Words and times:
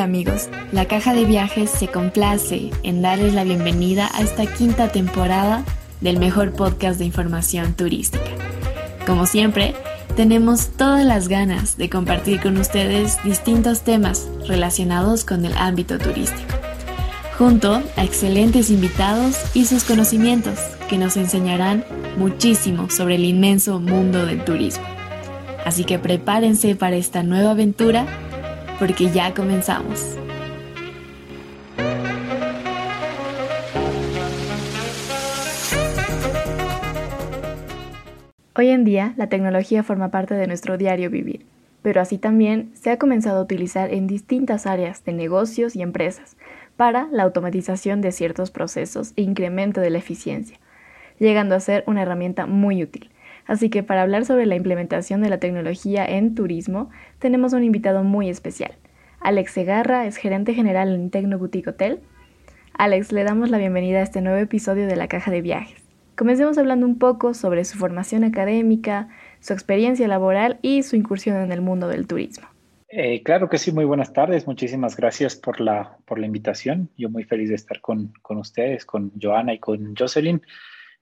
Amigos, 0.00 0.48
la 0.72 0.86
caja 0.86 1.12
de 1.12 1.26
viajes 1.26 1.68
se 1.68 1.86
complace 1.86 2.70
en 2.82 3.02
darles 3.02 3.34
la 3.34 3.44
bienvenida 3.44 4.08
a 4.14 4.22
esta 4.22 4.46
quinta 4.46 4.88
temporada 4.88 5.64
del 6.00 6.18
mejor 6.18 6.52
podcast 6.52 6.98
de 6.98 7.04
información 7.04 7.74
turística. 7.74 8.24
Como 9.06 9.26
siempre, 9.26 9.74
tenemos 10.16 10.68
todas 10.68 11.04
las 11.04 11.28
ganas 11.28 11.76
de 11.76 11.90
compartir 11.90 12.40
con 12.40 12.56
ustedes 12.56 13.22
distintos 13.22 13.82
temas 13.82 14.28
relacionados 14.48 15.24
con 15.24 15.44
el 15.44 15.56
ámbito 15.58 15.98
turístico, 15.98 16.54
junto 17.36 17.82
a 17.96 18.04
excelentes 18.04 18.70
invitados 18.70 19.36
y 19.52 19.66
sus 19.66 19.84
conocimientos 19.84 20.58
que 20.88 20.96
nos 20.96 21.18
enseñarán 21.18 21.84
muchísimo 22.16 22.88
sobre 22.88 23.16
el 23.16 23.26
inmenso 23.26 23.78
mundo 23.78 24.24
del 24.24 24.42
turismo. 24.42 24.84
Así 25.66 25.84
que 25.84 25.98
prepárense 25.98 26.74
para 26.76 26.96
esta 26.96 27.22
nueva 27.22 27.50
aventura 27.50 28.06
porque 28.78 29.10
ya 29.10 29.34
comenzamos. 29.34 30.16
Hoy 38.54 38.68
en 38.68 38.84
día 38.84 39.14
la 39.16 39.28
tecnología 39.28 39.82
forma 39.82 40.10
parte 40.10 40.34
de 40.34 40.46
nuestro 40.46 40.76
diario 40.76 41.08
vivir, 41.10 41.46
pero 41.82 42.00
así 42.00 42.18
también 42.18 42.70
se 42.74 42.90
ha 42.90 42.98
comenzado 42.98 43.40
a 43.40 43.42
utilizar 43.42 43.92
en 43.92 44.06
distintas 44.06 44.66
áreas 44.66 45.04
de 45.04 45.12
negocios 45.12 45.74
y 45.74 45.82
empresas 45.82 46.36
para 46.76 47.08
la 47.10 47.22
automatización 47.22 48.00
de 48.02 48.12
ciertos 48.12 48.50
procesos 48.50 49.14
e 49.16 49.22
incremento 49.22 49.80
de 49.80 49.90
la 49.90 49.98
eficiencia, 49.98 50.58
llegando 51.18 51.54
a 51.54 51.60
ser 51.60 51.82
una 51.86 52.02
herramienta 52.02 52.46
muy 52.46 52.82
útil. 52.82 53.10
Así 53.46 53.70
que 53.70 53.82
para 53.82 54.02
hablar 54.02 54.24
sobre 54.24 54.46
la 54.46 54.56
implementación 54.56 55.22
de 55.22 55.28
la 55.28 55.38
tecnología 55.38 56.04
en 56.04 56.34
turismo, 56.34 56.90
tenemos 57.18 57.52
un 57.52 57.64
invitado 57.64 58.04
muy 58.04 58.28
especial. 58.28 58.72
Alex 59.20 59.52
Segarra 59.52 60.06
es 60.06 60.16
gerente 60.16 60.54
general 60.54 60.94
en 60.94 61.10
Tecno 61.10 61.38
Boutique 61.38 61.70
Hotel. 61.70 62.00
Alex, 62.74 63.12
le 63.12 63.24
damos 63.24 63.50
la 63.50 63.58
bienvenida 63.58 63.98
a 63.98 64.02
este 64.02 64.20
nuevo 64.20 64.38
episodio 64.38 64.86
de 64.86 64.96
La 64.96 65.08
Caja 65.08 65.30
de 65.30 65.42
Viajes. 65.42 65.82
Comencemos 66.16 66.58
hablando 66.58 66.86
un 66.86 66.98
poco 66.98 67.34
sobre 67.34 67.64
su 67.64 67.78
formación 67.78 68.24
académica, 68.24 69.08
su 69.40 69.52
experiencia 69.52 70.08
laboral 70.08 70.58
y 70.62 70.82
su 70.82 70.96
incursión 70.96 71.36
en 71.36 71.52
el 71.52 71.60
mundo 71.60 71.88
del 71.88 72.06
turismo. 72.06 72.48
Eh, 72.88 73.22
claro 73.22 73.48
que 73.48 73.56
sí, 73.56 73.72
muy 73.72 73.86
buenas 73.86 74.12
tardes. 74.12 74.46
Muchísimas 74.46 74.96
gracias 74.96 75.34
por 75.34 75.60
la, 75.60 75.96
por 76.04 76.18
la 76.18 76.26
invitación. 76.26 76.90
Yo 76.98 77.08
muy 77.08 77.24
feliz 77.24 77.48
de 77.48 77.54
estar 77.54 77.80
con, 77.80 78.12
con 78.20 78.36
ustedes, 78.36 78.84
con 78.84 79.10
Joana 79.20 79.54
y 79.54 79.58
con 79.58 79.96
Jocelyn. 79.96 80.42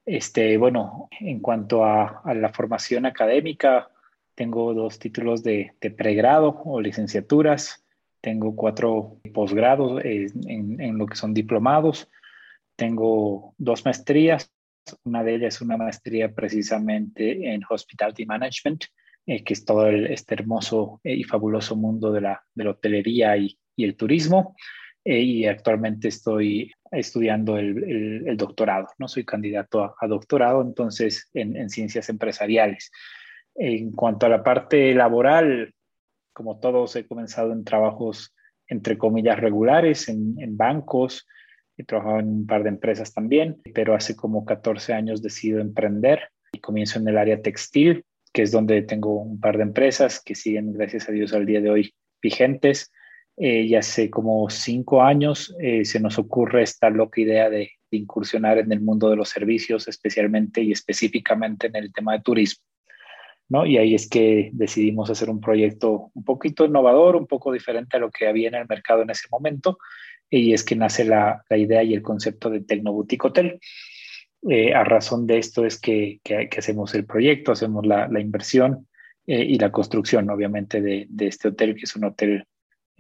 Este, 0.06 0.56
bueno, 0.56 1.08
en 1.20 1.40
cuanto 1.40 1.84
a, 1.84 2.22
la 2.34 2.52
formación 2.52 3.06
académica, 3.06 3.90
tengo 4.34 4.74
dos 4.74 4.98
títulos 4.98 5.42
de, 5.42 5.74
pregrado 5.96 6.62
o 6.64 6.80
licenciaturas, 6.80 7.84
tengo 8.20 8.56
cuatro 8.56 9.18
posgrados 9.32 10.02
en, 10.04 10.98
lo 10.98 11.06
que 11.06 11.16
son 11.16 11.34
diplomados, 11.34 12.08
tengo 12.76 13.54
dos 13.58 13.84
maestrías, 13.84 14.52
una 15.04 15.22
de 15.22 15.34
ellas 15.34 15.56
es 15.56 15.60
una 15.60 15.76
maestría 15.76 16.34
precisamente 16.34 17.52
en 17.52 17.62
Hospitality 17.68 18.24
Management, 18.26 18.84
eh, 19.26 19.44
que 19.44 19.52
es 19.52 19.64
todo 19.64 19.86
este 19.88 20.34
hermoso 20.34 21.00
y 21.04 21.22
fabuloso 21.24 21.76
mundo 21.76 22.10
de 22.10 22.22
la, 22.22 22.42
hotelería 22.66 23.36
y, 23.36 23.58
y 23.76 23.84
el 23.84 23.96
turismo. 23.96 24.56
Eh, 25.04 25.20
y 25.20 25.46
actualmente 25.46 26.08
estoy 26.08 26.72
estudiando 26.91 27.56
el, 27.56 28.36
doctorado, 28.36 28.88
¿no? 28.98 29.08
Soy 29.08 29.24
candidato 29.24 29.94
a, 29.98 30.06
doctorado, 30.06 30.62
entonces, 30.62 31.28
en, 31.34 31.69
ciencias 31.69 32.08
empresariales. 32.08 32.91
En 33.55 33.92
cuanto 33.92 34.27
a 34.27 34.28
la 34.28 34.42
parte 34.42 34.94
laboral, 34.94 35.75
como 36.32 36.59
todos, 36.59 36.97
he 36.97 37.06
comenzado 37.06 37.53
en 37.53 37.64
trabajos, 37.64 38.34
entre 38.66 38.98
comillas, 38.98 39.38
regulares, 39.38 40.09
en, 40.09 40.56
bancos, 40.56 41.26
he 41.76 41.84
trabajado 41.84 42.20
en 42.20 42.28
un 42.28 42.47
par 42.47 42.62
de 42.62 42.70
empresas 42.70 43.12
también, 43.12 43.60
pero 43.75 43.94
hace 43.94 44.16
como 44.16 44.44
14 44.44 44.93
años 44.93 45.22
decido 45.22 45.60
emprender 45.60 46.31
y 46.53 46.59
comienzo 46.59 46.98
en 46.98 47.09
el 47.09 47.19
área 47.19 47.41
textil, 47.41 48.04
que 48.32 48.43
es 48.43 48.53
donde 48.53 48.82
tengo 48.82 49.22
un 49.22 49.41
par 49.41 49.56
de 49.56 49.62
empresas 49.62 50.20
que 50.22 50.34
siguen, 50.34 50.72
gracias 50.72 51.09
a 51.09 51.12
Dios, 51.12 51.32
al 51.32 51.47
día 51.47 51.60
de 51.60 51.70
hoy 51.70 51.94
vigentes 52.22 52.93
eh, 53.36 53.62
y 53.62 53.74
hace 53.74 54.10
como 54.10 54.50
cinco 54.50 55.02
años 55.02 55.54
eh, 55.60 55.84
se 55.86 55.98
nos 55.98 56.18
ocurre 56.18 56.62
esta 56.62 56.91
loca 56.91 57.20
idea 57.20 57.48
de, 57.48 57.72
incursionar 57.92 58.58
en 58.58 58.70
el 58.70 58.80
mundo 58.80 59.10
de 59.10 59.16
los 59.16 59.30
servicios, 59.30 59.88
especialmente 59.88 60.62
y 60.62 60.70
específicamente 60.70 61.66
en 61.66 61.74
el 61.74 61.92
tema 61.92 62.12
de 62.12 62.20
turismo. 62.20 62.64
¿no? 63.48 63.66
Y 63.66 63.78
ahí 63.78 63.96
es 63.96 64.08
que 64.08 64.50
decidimos 64.52 65.10
hacer 65.10 65.28
un 65.28 65.40
proyecto 65.40 66.12
un 66.14 66.22
poquito 66.22 66.64
innovador, 66.64 67.16
un 67.16 67.26
poco 67.26 67.50
diferente 67.50 67.96
a 67.96 68.00
lo 68.00 68.12
que 68.12 68.28
había 68.28 68.46
en 68.46 68.54
el 68.54 68.69
mercado 68.69 69.02
en 69.02 69.10
ese 69.10 69.26
momento, 69.28 69.78
y 70.30 70.52
es 70.52 70.62
que 70.62 70.76
nace 70.76 71.04
la, 71.04 71.42
la 71.50 71.56
idea 71.56 71.82
y 71.82 71.92
el 71.92 72.02
concepto 72.02 72.48
de 72.48 72.60
Tecnoboutique 72.60 73.26
Hotel. 73.26 73.58
Eh, 74.48 74.72
a 74.72 74.84
razón 74.84 75.26
de 75.26 75.38
esto 75.38 75.66
es 75.66 75.80
que, 75.80 76.20
que, 76.22 76.48
hacemos 76.56 76.94
el 76.94 77.06
proyecto, 77.06 77.50
hacemos 77.50 77.84
la, 77.84 78.08
inversión 78.20 78.86
y 79.26 79.58
la 79.58 79.72
construcción, 79.72 80.30
obviamente, 80.30 80.80
de, 80.80 81.06
de, 81.08 81.26
este 81.26 81.48
hotel, 81.48 81.74
que 81.74 81.86
es 81.86 81.96
un 81.96 82.04
hotel 82.04 82.44
eh, 82.44 82.44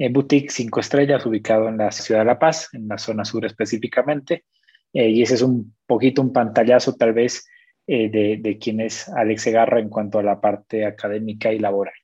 boutique 0.08 0.50
cinco 0.50 0.80
estrellas 0.80 1.26
ubicado 1.26 1.68
en 1.68 1.76
la 1.76 1.92
ciudad 1.92 2.22
de 2.22 2.26
La 2.26 2.38
Paz, 2.38 2.70
en 2.72 2.88
la 2.88 2.96
zona 2.96 3.24
sur 3.24 3.44
específicamente. 3.44 4.44
Eh, 4.92 5.10
y 5.10 5.22
ese 5.22 5.34
es 5.34 5.42
un 5.42 5.76
poquito 5.86 6.22
un 6.22 6.32
pantallazo 6.32 6.94
tal 6.94 7.12
vez 7.12 7.46
eh, 7.86 8.10
de, 8.10 8.38
de 8.40 8.58
quién 8.58 8.80
es 8.80 9.08
Alex 9.08 9.42
Segarra 9.42 9.78
en 9.78 9.88
cuanto 9.88 10.18
a 10.18 10.22
la 10.22 10.40
parte 10.40 10.86
académica 10.86 11.52
y 11.52 11.58
laboral. 11.58 11.94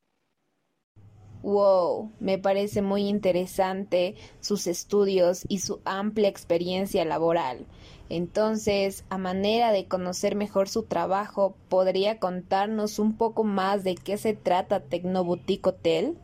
Wow, 1.42 2.10
me 2.18 2.38
parece 2.38 2.82
muy 2.82 3.06
interesante 3.06 4.16
sus 4.40 4.66
estudios 4.66 5.44
y 5.48 5.60
su 5.60 5.80
amplia 5.84 6.28
experiencia 6.28 7.04
laboral. 7.04 7.66
Entonces, 8.08 9.04
a 9.10 9.18
manera 9.18 9.72
de 9.72 9.86
conocer 9.86 10.34
mejor 10.34 10.68
su 10.68 10.82
trabajo, 10.82 11.56
¿podría 11.68 12.18
contarnos 12.18 12.98
un 12.98 13.16
poco 13.16 13.44
más 13.44 13.84
de 13.84 13.94
qué 13.94 14.16
se 14.16 14.34
trata 14.34 14.80
Tecnoboutique 14.80 15.68
Hotel? 15.68 16.16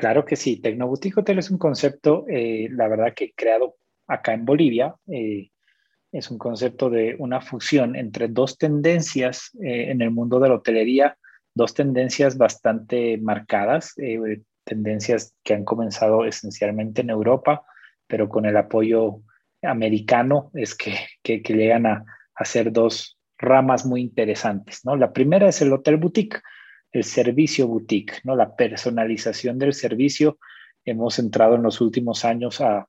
Claro 0.00 0.24
que 0.24 0.34
sí, 0.34 0.56
Tecnoboutique 0.56 1.20
Hotel 1.20 1.40
es 1.40 1.50
un 1.50 1.58
concepto, 1.58 2.24
eh, 2.26 2.70
la 2.70 2.88
verdad 2.88 3.12
que 3.14 3.34
creado 3.34 3.76
acá 4.06 4.32
en 4.32 4.46
Bolivia. 4.46 4.94
Eh, 5.06 5.50
es 6.10 6.30
un 6.30 6.38
concepto 6.38 6.88
de 6.88 7.16
una 7.18 7.42
fusión 7.42 7.94
entre 7.94 8.28
dos 8.28 8.56
tendencias 8.56 9.50
eh, 9.62 9.90
en 9.90 10.00
el 10.00 10.10
mundo 10.10 10.40
de 10.40 10.48
la 10.48 10.54
hotelería, 10.54 11.18
dos 11.54 11.74
tendencias 11.74 12.38
bastante 12.38 13.18
marcadas, 13.18 13.94
tendencias 14.64 15.34
que 15.44 15.52
han 15.52 15.66
comenzado 15.66 16.24
esencialmente 16.24 17.02
en 17.02 17.10
Europa, 17.10 17.62
pero 18.06 18.26
con 18.30 18.46
el 18.46 18.56
apoyo 18.56 19.20
americano 19.60 20.50
es 20.54 20.74
que, 20.74 20.94
que, 21.22 21.40
llegan 21.40 21.84
a, 21.84 22.06
a 22.36 22.44
ser 22.46 22.72
dos 22.72 23.18
ramas 23.36 23.84
muy 23.84 24.00
interesantes. 24.00 24.80
¿no? 24.82 24.96
La 24.96 25.12
primera 25.12 25.46
es 25.46 25.60
el 25.60 25.74
hotel 25.74 25.98
boutique 25.98 26.40
el 26.92 27.04
servicio 27.04 27.66
boutique, 27.68 28.20
¿no? 28.24 28.36
La 28.36 28.54
personalización 28.56 29.58
del 29.58 29.72
servicio. 29.72 30.38
Hemos 30.84 31.18
entrado 31.18 31.54
en 31.54 31.62
los 31.62 31.80
últimos 31.80 32.24
años 32.24 32.60
a, 32.60 32.86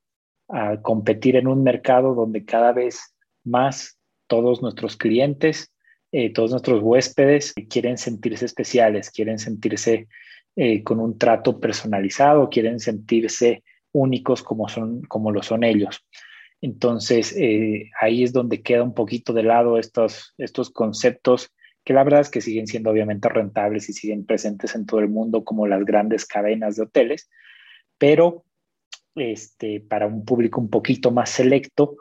competir 0.82 1.36
en 1.36 1.46
un 1.46 1.62
mercado 1.62 2.14
donde 2.14 2.44
cada 2.44 2.72
vez 2.72 3.14
más 3.42 3.98
todos 4.26 4.60
nuestros 4.60 4.98
clientes, 4.98 5.72
eh, 6.10 6.30
todos 6.30 6.50
nuestros 6.50 6.82
huéspedes 6.82 7.54
quieren 7.70 7.96
sentirse 7.96 8.44
especiales, 8.44 9.10
quieren 9.10 9.38
sentirse 9.38 10.08
eh, 10.56 10.82
con 10.82 11.00
un 11.00 11.16
trato 11.16 11.58
personalizado, 11.58 12.50
quieren 12.50 12.80
sentirse 12.80 13.64
únicos 13.92 14.42
como, 14.42 14.68
son, 14.68 15.00
como 15.04 15.30
lo 15.30 15.42
son 15.42 15.64
ellos. 15.64 16.04
Entonces, 16.60 17.34
eh, 17.36 17.90
ahí 17.98 18.22
es 18.22 18.34
donde 18.34 18.60
queda 18.60 18.82
un 18.82 18.94
poquito 18.94 19.32
de 19.32 19.44
lado 19.44 19.78
estos, 19.78 20.34
estos 20.36 20.68
conceptos 20.70 21.52
que 21.84 21.92
la 21.92 22.04
verdad 22.04 22.20
es 22.20 22.30
que 22.30 22.40
siguen 22.40 22.66
siendo 22.66 22.90
obviamente 22.90 23.28
rentables 23.28 23.88
y 23.88 23.92
siguen 23.92 24.24
presentes 24.24 24.74
en 24.74 24.86
todo 24.86 25.00
el 25.00 25.08
mundo 25.08 25.44
como 25.44 25.66
las 25.66 25.84
grandes 25.84 26.26
cadenas 26.26 26.76
de 26.76 26.82
hoteles, 26.82 27.28
pero 27.98 28.44
este, 29.14 29.80
para 29.80 30.06
un 30.06 30.24
público 30.24 30.60
un 30.60 30.70
poquito 30.70 31.10
más 31.10 31.30
selecto 31.30 31.96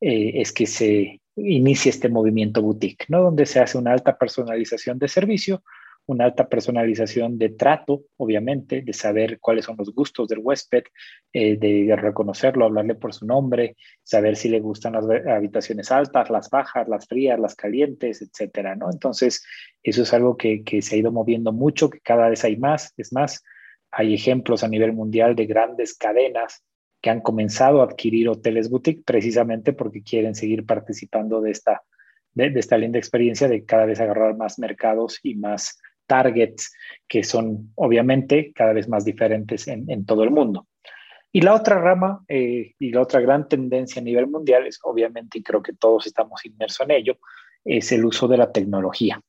eh, 0.00 0.40
es 0.40 0.52
que 0.52 0.66
se 0.66 1.20
inicia 1.36 1.90
este 1.90 2.08
movimiento 2.08 2.62
boutique, 2.62 3.06
¿no? 3.08 3.22
Donde 3.22 3.46
se 3.46 3.60
hace 3.60 3.78
una 3.78 3.92
alta 3.92 4.18
personalización 4.18 4.98
de 4.98 5.08
servicio, 5.08 5.62
una 6.06 6.24
alta 6.24 6.48
personalización 6.48 7.38
de 7.38 7.50
trato, 7.50 8.02
obviamente, 8.16 8.82
de 8.82 8.92
saber 8.92 9.38
cuáles 9.40 9.64
son 9.64 9.76
los 9.78 9.94
gustos 9.94 10.28
del 10.28 10.40
huésped, 10.40 10.84
eh, 11.32 11.56
de 11.56 11.94
reconocerlo, 11.96 12.64
hablarle 12.64 12.94
por 12.94 13.14
su 13.14 13.26
nombre, 13.26 13.76
saber 14.02 14.36
si 14.36 14.48
le 14.48 14.60
gustan 14.60 14.94
las 14.94 15.06
habitaciones 15.26 15.90
altas, 15.92 16.30
las 16.30 16.50
bajas, 16.50 16.88
las 16.88 17.06
frías, 17.06 17.38
las 17.38 17.54
calientes, 17.54 18.20
etcétera, 18.22 18.74
¿no? 18.74 18.90
Entonces, 18.90 19.44
eso 19.82 20.02
es 20.02 20.12
algo 20.12 20.36
que, 20.36 20.64
que 20.64 20.82
se 20.82 20.96
ha 20.96 20.98
ido 20.98 21.12
moviendo 21.12 21.52
mucho, 21.52 21.88
que 21.88 22.00
cada 22.00 22.28
vez 22.28 22.44
hay 22.44 22.56
más. 22.56 22.92
Es 22.96 23.12
más, 23.12 23.42
hay 23.90 24.14
ejemplos 24.14 24.64
a 24.64 24.68
nivel 24.68 24.92
mundial 24.92 25.36
de 25.36 25.46
grandes 25.46 25.94
cadenas 25.96 26.64
que 27.00 27.10
han 27.10 27.20
comenzado 27.20 27.80
a 27.80 27.84
adquirir 27.84 28.28
hoteles 28.28 28.70
boutique 28.70 29.02
precisamente 29.04 29.72
porque 29.72 30.02
quieren 30.02 30.34
seguir 30.34 30.64
participando 30.64 31.40
de 31.40 31.50
esta, 31.50 31.82
de, 32.32 32.50
de 32.50 32.60
esta 32.60 32.78
linda 32.78 32.98
experiencia 32.98 33.48
de 33.48 33.64
cada 33.64 33.86
vez 33.86 34.00
agarrar 34.00 34.36
más 34.36 34.58
mercados 34.58 35.18
y 35.22 35.34
más 35.34 35.78
targets 36.12 36.70
que 37.08 37.24
son 37.24 37.72
obviamente 37.76 38.52
cada 38.54 38.74
vez 38.74 38.86
más 38.86 39.02
diferentes 39.02 39.66
en, 39.66 40.04
todo 40.04 40.24
el 40.24 40.30
mundo. 40.30 40.66
Y 41.32 41.40
la 41.40 41.54
otra 41.54 41.80
rama 41.80 42.22
eh, 42.28 42.74
y 42.78 42.90
la 42.92 43.00
otra 43.00 43.22
gran 43.22 43.48
tendencia 43.48 44.02
a 44.02 44.04
nivel 44.04 44.26
mundial 44.26 44.66
es, 44.66 44.78
obviamente, 44.82 45.38
y 45.38 45.42
creo 45.42 45.62
que 45.62 45.72
todos 45.72 46.06
estamos 46.06 46.44
inmersos 46.44 46.84
en 46.86 46.90
ello, 46.90 47.18
es 47.64 47.92
el 47.92 48.04
uso 48.04 48.28
de 48.28 48.36
la 48.36 48.52
tecnología. 48.52 49.22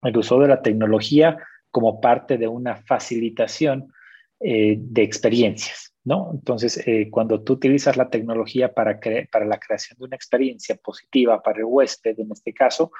El 0.00 0.16
uso 0.16 0.38
de 0.38 0.46
la 0.46 0.62
tecnología 0.62 1.38
como 1.72 2.00
parte 2.00 2.38
de 2.38 2.46
una 2.46 2.76
facilitación 2.76 3.92
eh, 4.38 4.76
de 4.78 5.02
experiencias, 5.02 5.92
¿no? 6.04 6.30
Entonces, 6.32 6.86
eh, 6.86 7.08
cuando 7.10 7.42
tú 7.42 7.54
utilizas 7.54 7.96
la 7.96 8.08
tecnología 8.08 8.72
para, 8.72 9.00
para 9.32 9.44
la 9.44 9.58
creación 9.58 9.98
de 9.98 10.04
una 10.04 10.14
experiencia 10.14 10.76
positiva 10.76 11.42
para 11.42 11.58
el 11.58 11.64
huésped, 11.64 12.16
en 12.20 12.30
este 12.30 12.52
caso, 12.52 12.92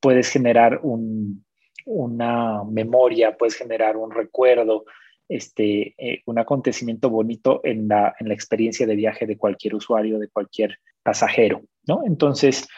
puedes 0.00 0.30
generar 0.30 0.78
una 1.84 2.64
memoria, 2.64 3.36
puedes 3.36 3.54
generar 3.54 3.96
un 3.96 4.10
recuerdo, 4.10 4.84
este, 5.28 5.94
eh, 5.98 6.22
un 6.26 6.38
acontecimiento 6.38 7.10
bonito 7.10 7.60
en 7.64 7.88
la, 7.88 8.14
en 8.18 8.28
la 8.28 8.34
experiencia 8.34 8.86
de 8.86 8.96
viaje 8.96 9.26
de 9.26 9.36
cualquier 9.36 9.74
usuario, 9.74 10.18
de 10.18 10.28
cualquier 10.28 10.78
pasajero, 11.02 11.62
¿no? 11.86 12.02
Entonces, 12.06 12.68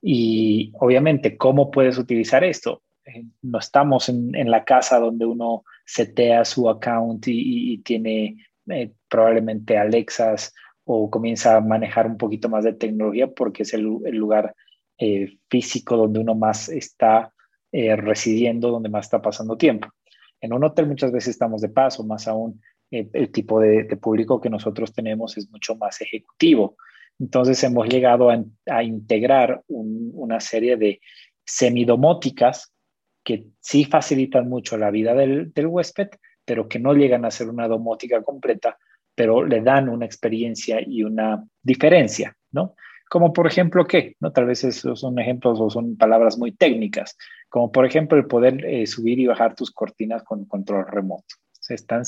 y 0.00 0.72
obviamente, 0.78 1.36
¿cómo 1.36 1.70
puedes 1.70 1.98
utilizar 1.98 2.44
esto? 2.44 2.82
Eh, 3.04 3.24
no 3.42 3.58
estamos 3.58 4.08
en, 4.08 4.34
en, 4.34 4.50
la 4.50 4.64
casa 4.64 4.98
donde 4.98 5.26
uno 5.26 5.64
setea 5.84 6.44
su 6.44 6.68
account 6.68 7.26
y, 7.26 7.78
tiene 7.78 8.36
eh, 8.68 8.92
probablemente 9.08 9.76
Alexas 9.76 10.54
o 10.84 11.10
comienza 11.10 11.56
a 11.56 11.60
manejar 11.60 12.06
un 12.06 12.16
poquito 12.16 12.48
más 12.48 12.64
de 12.64 12.72
tecnología 12.72 13.28
porque 13.28 13.62
es 13.62 13.74
el, 13.74 13.98
el 14.04 14.16
lugar 14.16 14.54
físico 15.48 15.96
donde 15.96 16.20
uno 16.20 16.36
más 16.36 16.68
está 16.68 17.32
residiendo, 17.72 18.70
donde 18.70 18.88
más 18.88 19.06
está 19.06 19.22
pasando 19.22 19.56
tiempo. 19.56 19.88
En 20.42 20.52
un 20.52 20.64
hotel 20.64 20.86
muchas 20.86 21.12
veces 21.12 21.30
estamos 21.30 21.62
de 21.62 21.68
paso, 21.68 22.04
más 22.04 22.28
aún 22.28 22.60
eh, 22.90 23.08
el 23.12 23.32
tipo 23.32 23.58
de, 23.60 23.84
público 23.96 24.40
que 24.40 24.50
nosotros 24.50 24.92
tenemos 24.92 25.36
es 25.38 25.50
mucho 25.50 25.76
más 25.76 26.00
ejecutivo. 26.00 26.76
Entonces 27.18 27.62
hemos 27.64 27.88
llegado 27.88 28.28
a, 28.30 28.82
integrar 28.82 29.62
una 29.68 30.40
serie 30.40 30.76
de 30.76 31.00
semidomóticas 31.44 32.72
que 33.24 33.46
sí 33.60 33.84
facilitan 33.84 34.48
mucho 34.48 34.76
la 34.76 34.90
vida 34.90 35.14
del, 35.14 35.52
del 35.52 35.66
huésped, 35.66 36.08
pero 36.44 36.68
que 36.68 36.80
no 36.80 36.92
llegan 36.92 37.24
a 37.24 37.30
ser 37.30 37.48
una 37.48 37.68
domótica 37.68 38.22
completa, 38.22 38.76
pero 39.14 39.44
le 39.44 39.60
dan 39.60 39.88
una 39.88 40.04
experiencia 40.04 40.80
y 40.84 41.04
una 41.04 41.44
diferencia, 41.62 42.36
¿no? 42.50 42.74
Como 43.08 43.32
por 43.32 43.46
ejemplo, 43.46 43.86
¿qué? 43.86 44.16
¿No? 44.20 44.32
Tal 44.32 44.46
vez 44.46 44.64
esos 44.64 44.98
son 44.98 45.18
ejemplos 45.18 45.60
o 45.60 45.70
son 45.70 45.96
palabras 45.96 46.38
muy 46.38 46.50
técnicas, 46.52 47.16
como 47.52 47.70
por 47.70 47.84
ejemplo 47.84 48.16
el 48.16 48.24
poder 48.24 48.64
eh, 48.64 48.86
subir 48.86 49.20
y 49.20 49.26
bajar 49.26 49.54
tus 49.54 49.70
cortinas 49.70 50.22
con 50.22 50.46
control 50.46 50.86
remoto. 50.86 51.36
es 51.68 51.86
tan 51.86 52.02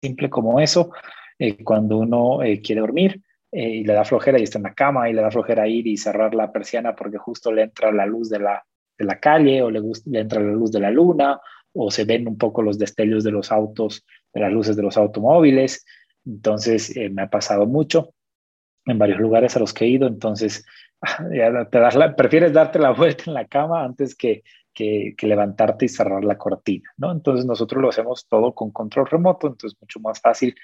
simple 0.00 0.30
como 0.30 0.58
eso. 0.58 0.90
Eh, 1.38 1.62
cuando 1.62 1.98
uno 1.98 2.42
eh, 2.42 2.62
quiere 2.62 2.80
dormir 2.80 3.20
y 3.52 3.84
le 3.84 3.92
da 3.92 4.04
flojera 4.04 4.38
y 4.38 4.42
está 4.42 4.58
en 4.58 4.64
la 4.64 4.74
cama 4.74 5.08
y 5.08 5.12
le 5.12 5.20
da 5.20 5.30
flojera 5.30 5.68
ir 5.68 5.86
y 5.86 5.98
cerrar 5.98 6.34
la 6.34 6.50
persiana 6.50 6.94
porque 6.94 7.18
justo 7.18 7.52
le 7.52 7.64
entra 7.64 7.92
la 7.92 8.06
luz 8.06 8.30
de 8.30 8.38
la, 8.38 8.64
de 8.98 9.04
la 9.04 9.20
calle 9.20 9.60
o 9.60 9.70
le, 9.70 9.82
le 10.06 10.20
entra 10.20 10.40
la 10.40 10.52
luz 10.52 10.72
de 10.72 10.80
la 10.80 10.90
luna 10.90 11.40
o 11.74 11.90
se 11.90 12.04
ven 12.04 12.26
un 12.26 12.38
poco 12.38 12.62
los 12.62 12.78
destellos 12.78 13.22
de 13.22 13.32
los 13.32 13.52
autos, 13.52 14.02
de 14.32 14.40
las 14.40 14.52
luces 14.52 14.76
de 14.76 14.82
los 14.82 14.96
automóviles. 14.96 15.84
Entonces, 16.24 16.94
me 17.12 17.22
ha 17.22 17.28
pasado 17.28 17.66
mucho 17.66 18.14
en 18.86 18.98
varios 18.98 19.20
lugares 19.20 19.56
a 19.56 19.60
los 19.60 19.74
que 19.74 19.84
he 19.84 19.88
ido, 19.88 20.06
entonces 20.06 20.64
te 21.70 21.78
das 21.78 21.94
la, 21.94 22.16
prefieres 22.16 22.52
darte 22.54 22.78
la 22.78 22.90
vuelta 22.92 23.24
en 23.26 23.34
la 23.34 23.46
cama 23.46 23.84
antes 23.84 24.14
que, 24.14 24.42
que, 24.76 25.14
levantarte 25.22 25.86
y 25.86 25.88
cerrar 25.88 26.22
la 26.24 26.36
cortina, 26.36 26.88
¿no? 26.98 27.10
Entonces 27.10 27.46
nosotros 27.46 27.82
lo 27.82 27.88
hacemos 27.88 28.26
todo 28.28 28.54
con 28.54 28.70
control 28.70 29.06
remoto, 29.06 29.46
entonces 29.48 29.76
mucho 29.80 29.98
más 30.00 30.20
fácil 30.20 30.54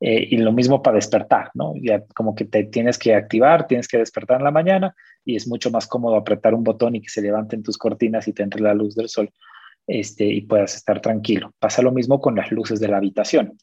eh, 0.00 0.28
y 0.30 0.36
lo 0.36 0.52
mismo 0.52 0.82
para 0.82 0.94
despertar, 0.94 1.50
¿no? 1.54 1.74
Ya 1.82 2.04
como 2.14 2.34
que 2.34 2.44
te 2.44 2.64
tienes 2.64 2.96
que 2.96 3.14
activar, 3.14 3.66
tienes 3.66 3.88
que 3.88 3.98
despertar 3.98 4.38
en 4.38 4.44
la 4.44 4.52
mañana 4.52 4.94
y 5.24 5.34
es 5.36 5.48
mucho 5.48 5.70
más 5.70 5.88
cómodo 5.88 6.16
apretar 6.16 6.54
un 6.54 6.62
botón 6.62 6.94
y 6.94 7.02
que 7.02 7.08
se 7.08 7.22
levanten 7.22 7.62
tus 7.62 7.76
cortinas 7.76 8.28
y 8.28 8.32
te 8.32 8.44
entre 8.44 8.62
la 8.62 8.72
luz 8.72 8.94
del 8.94 9.08
sol 9.08 9.30
este, 9.86 10.24
y 10.24 10.42
puedas 10.42 10.76
estar 10.76 11.00
tranquilo. 11.00 11.52
Pasa 11.58 11.82
lo 11.82 11.90
mismo 11.90 12.20
con 12.20 12.36
las 12.36 12.52
luces 12.52 12.78
de 12.78 12.88
la 12.88 12.98
habitación. 12.98 13.58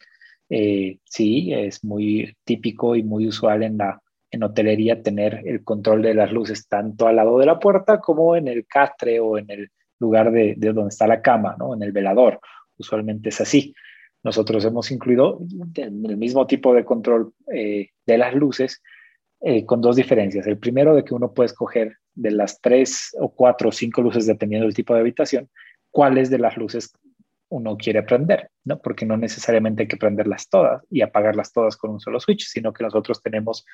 Eh, 0.50 1.00
sí, 1.06 1.54
es 1.54 1.84
muy 1.84 2.36
típico 2.44 2.96
y 2.96 3.04
muy 3.04 3.28
usual 3.28 3.64
en 3.64 3.78
la 3.78 4.04
en 4.34 4.44
hotelería 4.44 5.04
tener 5.04 5.44
el 5.46 5.64
control 5.64 6.02
de 6.02 6.16
las 6.16 6.32
luces 6.32 6.68
tanto 6.68 7.08
al 7.08 7.18
lado 7.18 7.38
de 7.38 7.46
la 7.46 7.60
puerta 7.60 8.00
como 8.00 8.36
en 8.36 8.48
el 8.48 8.66
castre 8.66 9.20
o 9.20 9.38
en 9.38 9.50
el 9.52 9.70
lugar 10.04 10.32
de, 10.32 10.56
donde 10.58 10.90
está 10.90 11.08
la 11.08 11.22
cama, 11.22 11.56
¿no? 11.58 11.74
En 11.74 11.82
el 11.82 11.92
velador. 11.92 12.40
Usualmente 12.78 13.30
es 13.30 13.42
así. 13.42 13.74
Nosotros 14.24 14.64
hemos 14.66 14.92
incluido 14.92 15.40
el 15.76 16.18
mismo 16.18 16.48
tipo 16.48 16.74
de 16.74 16.86
control 16.86 17.34
eh, 17.54 17.90
de 18.06 18.18
las 18.18 18.34
luces 18.34 18.82
eh, 19.42 19.66
con 19.66 19.82
dos 19.82 19.96
diferencias. 19.96 20.48
El 20.48 20.58
primero 20.58 20.96
de 20.96 21.04
que 21.04 21.14
uno 21.14 21.34
puede 21.34 21.48
escoger 21.48 21.98
de 22.16 22.32
las 22.32 22.62
tres 22.62 23.16
o 23.20 23.34
cuatro 23.34 23.70
o 23.70 23.72
cinco 23.72 24.02
luces, 24.02 24.26
dependiendo 24.26 24.66
del 24.66 24.76
tipo 24.76 24.94
de 24.94 25.02
habitación, 25.02 25.50
cuáles 25.92 26.30
de 26.30 26.40
las 26.40 26.56
luces 26.58 26.94
uno 27.50 27.78
quiere 27.78 28.04
prender, 28.04 28.50
¿no? 28.64 28.80
Porque 28.80 29.06
no 29.06 29.18
necesariamente 29.18 29.84
hay 29.84 29.88
que 29.88 29.98
prenderlas 29.98 30.50
todas 30.50 30.82
y 30.90 31.02
apagarlas 31.02 31.52
todas 31.52 31.78
con 31.78 31.92
un 31.92 32.00
solo 32.00 32.20
switch, 32.20 32.48
sino 32.48 32.74
que 32.74 32.84
nosotros 32.84 33.22
tenemos 33.22 33.66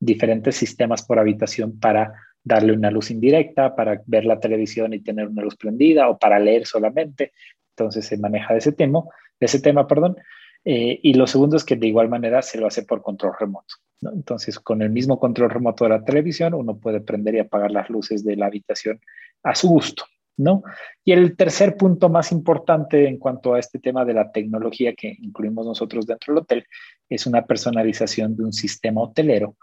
diferentes 0.00 0.56
sistemas 0.56 1.04
por 1.04 1.18
habitación 1.18 1.78
para 1.78 2.14
darle 2.48 2.72
una 2.72 2.90
luz 2.90 3.10
indirecta, 3.10 3.76
para 3.76 4.02
ver 4.06 4.24
la 4.24 4.40
televisión 4.40 4.94
y 4.94 5.00
tener 5.00 5.28
una 5.28 5.42
luz 5.42 5.56
prendida 5.56 6.08
o 6.08 6.18
para 6.18 6.38
leer 6.38 6.66
solamente. 6.66 7.32
Entonces 7.76 8.06
se 8.06 8.16
maneja 8.18 8.56
ese 8.56 8.72
tema, 8.72 9.02
ese 9.38 9.60
tema, 9.60 9.86
perdón. 9.86 10.16
Eh, 10.64 10.98
y 11.02 11.14
lo 11.14 11.26
segundo 11.26 11.56
es 11.56 11.64
que 11.64 11.76
de 11.76 11.86
igual 11.86 12.08
manera 12.08 12.42
se 12.42 12.58
lo 12.58 12.66
hace 12.66 12.82
por 12.82 13.02
control 13.02 13.32
remoto. 13.38 13.76
Entonces, 14.00 14.58
con 14.58 14.82
el 14.82 14.90
mismo 14.90 15.18
control 15.18 15.50
remoto 15.50 15.84
de 15.84 15.90
la 15.90 16.04
televisión, 16.04 16.54
uno 16.54 16.78
puede 16.78 17.00
prender 17.00 17.34
y 17.34 17.38
apagar 17.40 17.70
las 17.70 17.88
luces 17.90 18.24
de 18.24 18.36
la 18.36 18.46
habitación 18.46 19.00
a 19.42 19.54
su 19.54 19.68
gusto. 19.68 20.04
¿no? 20.38 20.62
Y 21.04 21.12
el 21.12 21.36
tercer 21.36 21.76
punto 21.76 22.08
más 22.08 22.32
importante 22.32 23.06
en 23.08 23.18
cuanto 23.18 23.54
a 23.54 23.58
este 23.58 23.78
tema 23.78 24.04
de 24.04 24.14
la 24.14 24.30
tecnología 24.30 24.94
que 24.94 25.16
incluimos 25.20 25.66
nosotros 25.66 26.06
dentro 26.06 26.32
del 26.32 26.42
hotel 26.42 26.66
es 27.08 27.26
una 27.26 27.44
personalización 27.44 28.36
de 28.36 28.44
un 28.44 28.52
sistema 28.52 29.02
hotelero 29.02 29.56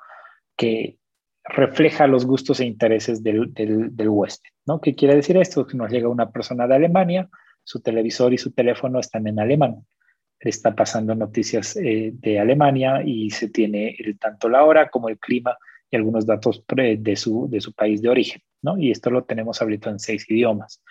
que 0.57 0.97
refleja 1.47 2.07
los 2.07 2.25
gustos 2.25 2.59
e 2.59 2.65
intereses 2.65 3.23
del, 3.23 3.51
huésped, 3.97 4.49
¿no? 4.65 4.81
¿Qué 4.81 4.95
quiere 4.95 5.15
decir 5.15 5.37
esto? 5.37 5.65
Que 5.65 5.77
nos 5.77 5.91
llega 5.91 6.09
una 6.09 6.31
persona 6.31 6.67
de 6.67 6.75
Alemania, 6.75 7.29
su 7.63 7.81
televisor 7.81 8.33
y 8.33 8.37
su 8.37 8.51
teléfono 8.51 8.99
están 8.99 9.27
en 9.27 9.39
alemán. 9.39 9.85
Está 10.39 10.75
pasando 10.75 11.15
noticias 11.15 11.75
eh, 11.77 12.11
de 12.13 12.39
Alemania 12.39 13.01
y 13.05 13.29
se 13.29 13.49
tiene 13.49 13.95
el, 13.97 14.17
tanto 14.19 14.49
la 14.49 14.63
hora 14.63 14.89
como 14.89 15.09
el 15.09 15.17
clima 15.19 15.57
y 15.89 15.95
algunos 15.95 16.25
datos 16.25 16.63
de 16.67 17.15
su, 17.15 17.47
de 17.49 17.61
su 17.61 17.73
país 17.73 18.01
de 18.01 18.09
origen, 18.09 18.41
¿no? 18.61 18.77
Y 18.77 18.91
esto 18.91 19.11
lo 19.11 19.23
tenemos 19.23 19.61
habilitado 19.61 19.93
en 19.93 19.99
seis 19.99 20.29
idiomas. 20.29 20.81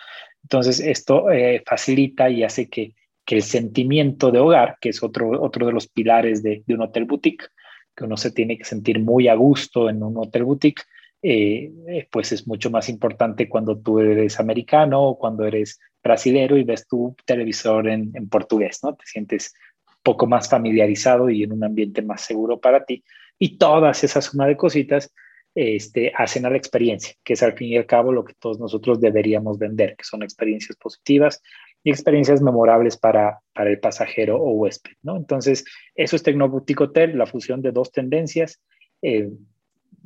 Entonces, 0.43 0.81
esto 0.81 1.31
eh, 1.31 1.63
facilita 1.67 2.31
y 2.31 2.45
hace 2.45 2.69
que, 2.69 2.95
que, 3.25 3.37
el 3.37 3.43
sentimiento 3.43 4.31
de 4.31 4.39
hogar, 4.39 4.77
que 4.81 4.91
es 4.91 5.03
otro, 5.03 5.43
otro 5.43 5.67
de 5.67 5.73
los 5.73 5.89
pilares 5.89 6.43
de, 6.43 6.63
un 6.69 6.83
hotel 6.83 7.07
boutique, 7.07 7.49
que 7.95 8.05
uno 8.05 8.17
se 8.17 8.31
tiene 8.31 8.59
que 8.59 8.65
sentir 8.65 8.99
muy 9.01 9.29
a 9.29 9.35
gusto 9.35 9.89
en 9.89 10.03
un 10.03 10.17
hotel 10.17 10.45
boutique, 10.45 10.83
eh, 11.23 11.73
eh, 11.89 12.09
pues 12.11 12.33
es 12.33 12.47
mucho 12.47 12.71
más 12.71 12.89
importante 12.89 13.49
cuando 13.49 13.79
tú 13.79 13.99
eres 13.99 14.39
americano 14.39 15.03
o 15.03 15.19
cuando 15.19 15.47
eres 15.47 15.81
brasilero 16.03 16.59
y 16.59 16.65
ves 16.65 16.87
tu 16.87 17.17
televisor 17.25 17.89
en, 17.89 18.13
portugués, 18.29 18.81
¿no? 18.83 18.95
Te 18.95 19.07
sientes 19.07 19.55
poco 20.03 20.27
más 20.27 20.51
familiarizado 20.51 21.31
y 21.31 21.43
en 21.43 21.53
un 21.53 21.65
ambiente 21.65 22.03
más 22.03 22.21
seguro 22.21 22.61
para 22.61 22.85
ti. 22.85 23.03
Y 23.39 23.57
todas 23.57 24.05
esas 24.05 24.27
suma 24.27 24.47
de 24.47 24.57
cositas 24.59 25.15
este, 25.55 26.13
hacen 26.15 26.45
a 26.45 26.51
la 26.51 26.59
experiencia, 26.59 27.15
que 27.25 27.33
es 27.33 27.43
al 27.43 27.55
fin 27.55 27.69
y 27.69 27.77
al 27.79 27.87
cabo 27.87 28.13
lo 28.13 28.25
que 28.25 28.35
todos 28.35 28.61
nosotros 28.61 29.01
deberíamos 29.01 29.59
vender, 29.59 29.97
que 29.97 30.05
son 30.05 30.23
experiencias 30.23 30.77
positivas 30.77 31.41
y 31.85 31.91
experiencias 31.91 32.41
memorables 32.41 32.97
para, 32.97 33.41
para 33.53 33.71
el 33.71 33.79
pasajero 33.79 34.41
o 34.41 34.53
huésped. 34.53 34.93
¿no? 35.03 35.17
Entonces, 35.17 35.65
eso 35.95 36.17
es 36.17 36.23
Tecnoboutique 36.23 36.83
Hotel, 36.83 37.17
la 37.17 37.27
fusión 37.27 37.61
de 37.61 37.73
dos 37.73 37.93
tendencias, 37.93 38.61
eh, 39.03 39.31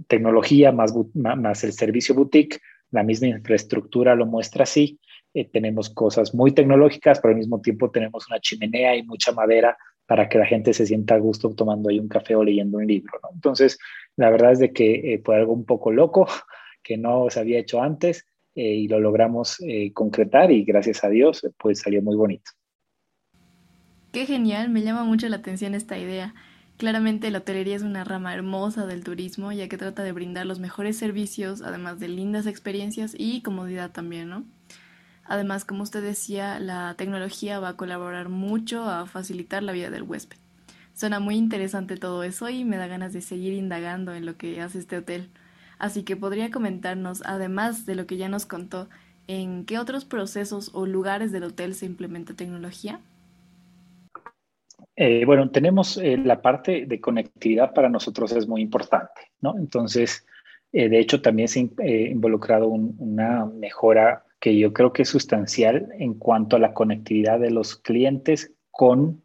tecnología 0.09 0.73
más, 0.73 0.93
más 1.15 1.65
el 1.65 1.73
servicio 1.73 2.17
boutique, 2.17 2.59
la 2.91 3.05
misma 3.05 3.29
infraestructura 3.29 4.17
lo 4.17 4.27
muestra 4.27 4.65
así. 4.65 4.99
Eh, 5.33 5.49
tenemos 5.49 5.89
cosas 5.91 6.35
muy 6.35 6.53
tecnológicas, 6.53 7.21
pero 7.21 7.33
al 7.33 7.39
mismo 7.39 7.61
tiempo 7.61 7.91
tenemos 7.91 8.27
una 8.29 8.41
chimenea 8.41 8.97
y 8.97 9.05
mucha 9.05 9.31
madera 9.31 9.77
para 10.05 10.29
que 10.29 10.39
la 10.39 10.47
gente 10.47 10.73
se 10.73 10.87
sienta 10.87 11.15
a 11.15 11.19
gusto 11.19 11.55
tomando 11.55 11.91
ahí 11.91 12.01
un 12.01 12.09
café 12.09 12.35
o 12.35 12.43
leyendo 12.43 12.79
un 12.79 12.87
libro. 12.87 13.21
Entonces, 13.33 13.79
la 14.17 14.31
verdad 14.31 14.53
es 14.53 14.59
de 14.59 14.73
que 14.73 15.15
eh, 15.15 15.23
fue 15.25 15.37
algo 15.37 15.53
un 15.53 15.65
poco 15.65 15.93
loco 15.93 16.27
que 16.83 16.97
no 16.97 17.31
se 17.31 17.39
había 17.39 17.61
hecho 17.61 17.81
antes 17.81 18.27
eh, 18.59 18.75
y 18.75 18.89
lo 18.89 18.99
logramos 18.99 19.61
eh, 19.61 19.93
concretar 19.93 20.51
y 20.51 20.65
gracias 20.65 21.05
a 21.05 21.09
Dios 21.09 21.47
pues 21.59 21.79
salió 21.79 22.03
muy 22.03 22.17
bonito. 22.17 22.51
Qué 24.11 24.27
genial, 24.27 24.69
me 24.69 24.83
llama 24.83 25.05
mucho 25.05 25.29
la 25.29 25.37
atención 25.37 25.77
esta 25.77 25.97
idea. 25.97 26.35
Claramente 26.77 27.31
la 27.31 27.39
hotelería 27.39 27.77
es 27.77 27.83
una 27.83 28.03
rama 28.03 28.35
hermosa 28.35 28.85
del 28.85 29.05
turismo 29.05 29.53
ya 29.53 29.69
que 29.69 29.79
trata 29.79 30.03
de 30.03 30.11
brindar 30.11 30.45
los 30.45 30.59
mejores 30.59 30.97
servicios, 30.97 31.63
además 31.63 32.01
de 32.01 32.09
lindas 32.09 32.47
experiencias 32.47 33.15
y 33.17 33.43
comodidad 33.43 33.93
también, 33.93 34.29
¿no? 34.29 34.45
Además, 35.23 35.65
como 35.65 35.85
usted 35.85 36.03
decía, 36.03 36.59
la 36.59 36.97
tecnología 36.99 37.61
va 37.61 37.69
a 37.69 37.77
colaborar 37.77 38.29
mucho 38.29 38.83
a 38.83 39.07
facilitar 39.07 39.63
la 39.63 39.71
vida 39.71 39.91
del 39.91 40.03
huésped. 40.03 40.39
Suena 40.95 41.21
muy 41.21 41.37
interesante 41.37 41.97
todo 41.97 42.25
eso 42.25 42.49
y 42.49 42.65
me 42.65 42.77
da 42.77 42.89
ganas 42.89 43.13
de 43.13 43.21
seguir 43.21 43.53
indagando 43.53 44.15
en 44.15 44.27
lo 44.27 44.37
que 44.37 44.61
hace 44.61 44.81
este 44.81 44.97
hotel. 44.97 45.31
Así 45.79 46.03
que 46.03 46.17
podría 46.17 46.51
comentarnos, 46.51 47.23
además 47.25 47.87
de 47.87 47.95
lo 47.95 48.07
que 48.07 48.17
ya 48.17 48.29
nos 48.29 48.47
contó, 48.47 48.89
en 49.29 49.65
qué 49.67 49.79
otros 49.79 50.05
procesos 50.05 50.71
o 50.75 50.87
lugares 50.87 51.31
del 51.33 51.45
hotel 51.45 51.75
se 51.75 51.87
implementa 51.87 52.35
tecnología. 52.35 53.01
Eh, 54.97 55.25
bueno, 55.25 55.49
tenemos 55.51 55.97
eh, 55.99 56.17
la 56.17 56.43
parte 56.43 56.87
de 56.87 57.01
conectividad 57.01 57.73
para 57.73 57.89
nosotros 57.89 58.33
es 58.33 58.49
muy 58.49 58.63
importante, 58.63 59.31
¿no? 59.41 59.57
Entonces, 59.57 60.27
eh, 60.73 60.89
de 60.89 60.99
hecho, 60.99 61.23
también 61.23 61.47
se 61.47 61.61
ha 61.61 61.87
involucrado 61.87 62.67
una 62.67 63.47
mejora 63.47 64.25
que 64.41 64.59
yo 64.59 64.73
creo 64.73 64.93
que 64.93 65.03
es 65.03 65.09
sustancial 65.09 65.89
en 65.99 66.15
cuanto 66.15 66.57
a 66.57 66.59
la 66.59 66.75
conectividad 66.75 67.39
de 67.39 67.51
los 67.51 67.77
clientes 67.77 68.53
con, 68.71 69.23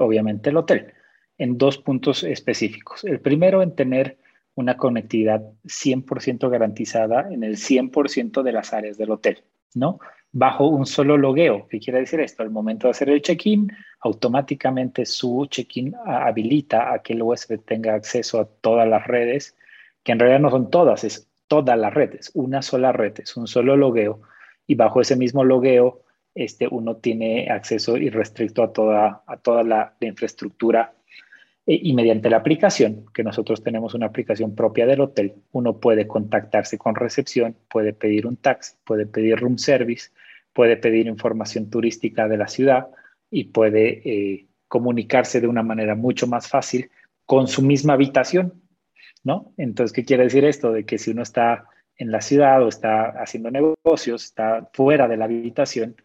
obviamente, 0.00 0.50
el 0.50 0.56
hotel, 0.56 0.92
en 1.38 1.58
dos 1.58 1.76
puntos 1.78 2.24
específicos. 2.24 3.04
El 3.04 3.20
primero, 3.20 3.62
en 3.62 3.74
tener 3.74 4.16
una 4.56 4.76
conectividad 4.76 5.42
100% 5.64 6.50
garantizada 6.50 7.28
en 7.30 7.44
el 7.44 7.56
100% 7.56 8.42
de 8.42 8.52
las 8.52 8.72
áreas 8.72 8.98
del 8.98 9.12
hotel, 9.12 9.44
¿no? 9.74 10.00
bajo 10.38 10.68
un 10.68 10.84
solo 10.84 11.16
logueo. 11.16 11.66
¿Qué 11.66 11.80
quiere 11.80 12.00
decir 12.00 12.20
esto? 12.20 12.42
Al 12.42 12.50
momento 12.50 12.86
de 12.86 12.90
hacer 12.90 13.08
el 13.08 13.22
check-in, 13.22 13.72
automáticamente 14.00 15.06
su 15.06 15.46
check-in 15.48 15.94
habilita 16.04 16.92
a 16.92 16.98
que 16.98 17.14
el 17.14 17.22
huésped 17.22 17.60
tenga 17.60 17.94
acceso 17.94 18.40
a 18.40 18.44
todas 18.44 18.86
las 18.86 19.06
redes, 19.06 19.56
que 20.02 20.12
en 20.12 20.18
realidad 20.18 20.40
no 20.40 20.50
son 20.50 20.68
todas, 20.68 21.04
es 21.04 21.26
todas 21.48 21.78
las 21.78 21.94
redes, 21.94 22.30
una 22.34 22.60
sola 22.60 22.92
red, 22.92 23.14
es 23.18 23.34
un 23.36 23.46
solo 23.46 23.78
logueo, 23.78 24.20
y 24.66 24.74
bajo 24.74 25.00
ese 25.00 25.16
mismo 25.16 25.42
logueo, 25.42 26.02
este, 26.34 26.68
uno 26.70 26.96
tiene 26.96 27.48
acceso 27.50 27.96
irrestricto 27.96 28.62
a 28.62 28.74
toda, 28.74 29.22
a 29.26 29.38
toda 29.38 29.62
la, 29.62 29.96
infraestructura 30.00 30.92
y 31.68 31.92
mediante 31.94 32.30
la 32.30 32.36
aplicación, 32.36 33.06
que 33.12 33.24
nosotros 33.24 33.60
tenemos 33.60 33.94
una 33.94 34.06
aplicación 34.06 34.54
propia 34.54 34.86
del 34.86 35.00
hotel, 35.00 35.34
uno 35.50 35.80
puede 35.80 36.06
contactarse 36.06 36.78
con 36.78 36.94
recepción, 36.94 37.56
puede 37.68 37.92
pedir 37.92 38.28
un 38.28 38.36
taxi, 38.36 38.76
puede 38.84 39.04
pedir 39.04 39.40
room 39.40 39.58
service, 39.58 40.10
puede 40.52 40.76
pedir 40.76 41.08
información 41.08 41.68
turística 41.68 42.28
de 42.28 42.36
la 42.36 42.46
ciudad 42.46 42.86
y 43.32 43.44
puede 43.44 44.00
eh, 44.04 44.46
comunicarse 44.68 45.40
de 45.40 45.48
una 45.48 45.64
manera 45.64 45.96
mucho 45.96 46.28
más 46.28 46.48
fácil 46.48 46.88
con 47.24 47.48
su 47.48 47.62
misma 47.62 47.94
habitación, 47.94 48.62
¿no? 49.24 49.52
Entonces, 49.56 49.92
¿qué 49.92 50.04
quiere 50.04 50.22
decir 50.22 50.44
esto? 50.44 50.70
De 50.72 50.84
que 50.84 50.98
si 50.98 51.10
uno 51.10 51.22
está 51.22 51.66
en 51.96 52.12
la 52.12 52.20
ciudad 52.20 52.62
o 52.62 52.68
está 52.68 53.08
haciendo 53.20 53.50
negocios, 53.50 54.22
está 54.22 54.70
fuera 54.72 55.08
de 55.08 55.16
la 55.16 55.24
habitación 55.24 55.96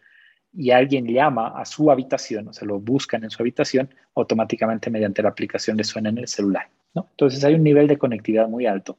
y 0.52 0.70
alguien 0.70 1.06
llama 1.06 1.48
a 1.56 1.64
su 1.64 1.90
habitación, 1.90 2.48
o 2.48 2.52
sea, 2.52 2.66
lo 2.66 2.78
buscan 2.78 3.24
en 3.24 3.30
su 3.30 3.42
habitación, 3.42 3.94
automáticamente 4.14 4.90
mediante 4.90 5.22
la 5.22 5.30
aplicación 5.30 5.76
le 5.76 5.84
suena 5.84 6.10
en 6.10 6.18
el 6.18 6.28
celular, 6.28 6.68
¿no? 6.94 7.08
Entonces, 7.10 7.42
hay 7.44 7.54
un 7.54 7.62
nivel 7.62 7.86
de 7.88 7.98
conectividad 7.98 8.48
muy 8.48 8.66
alto 8.66 8.98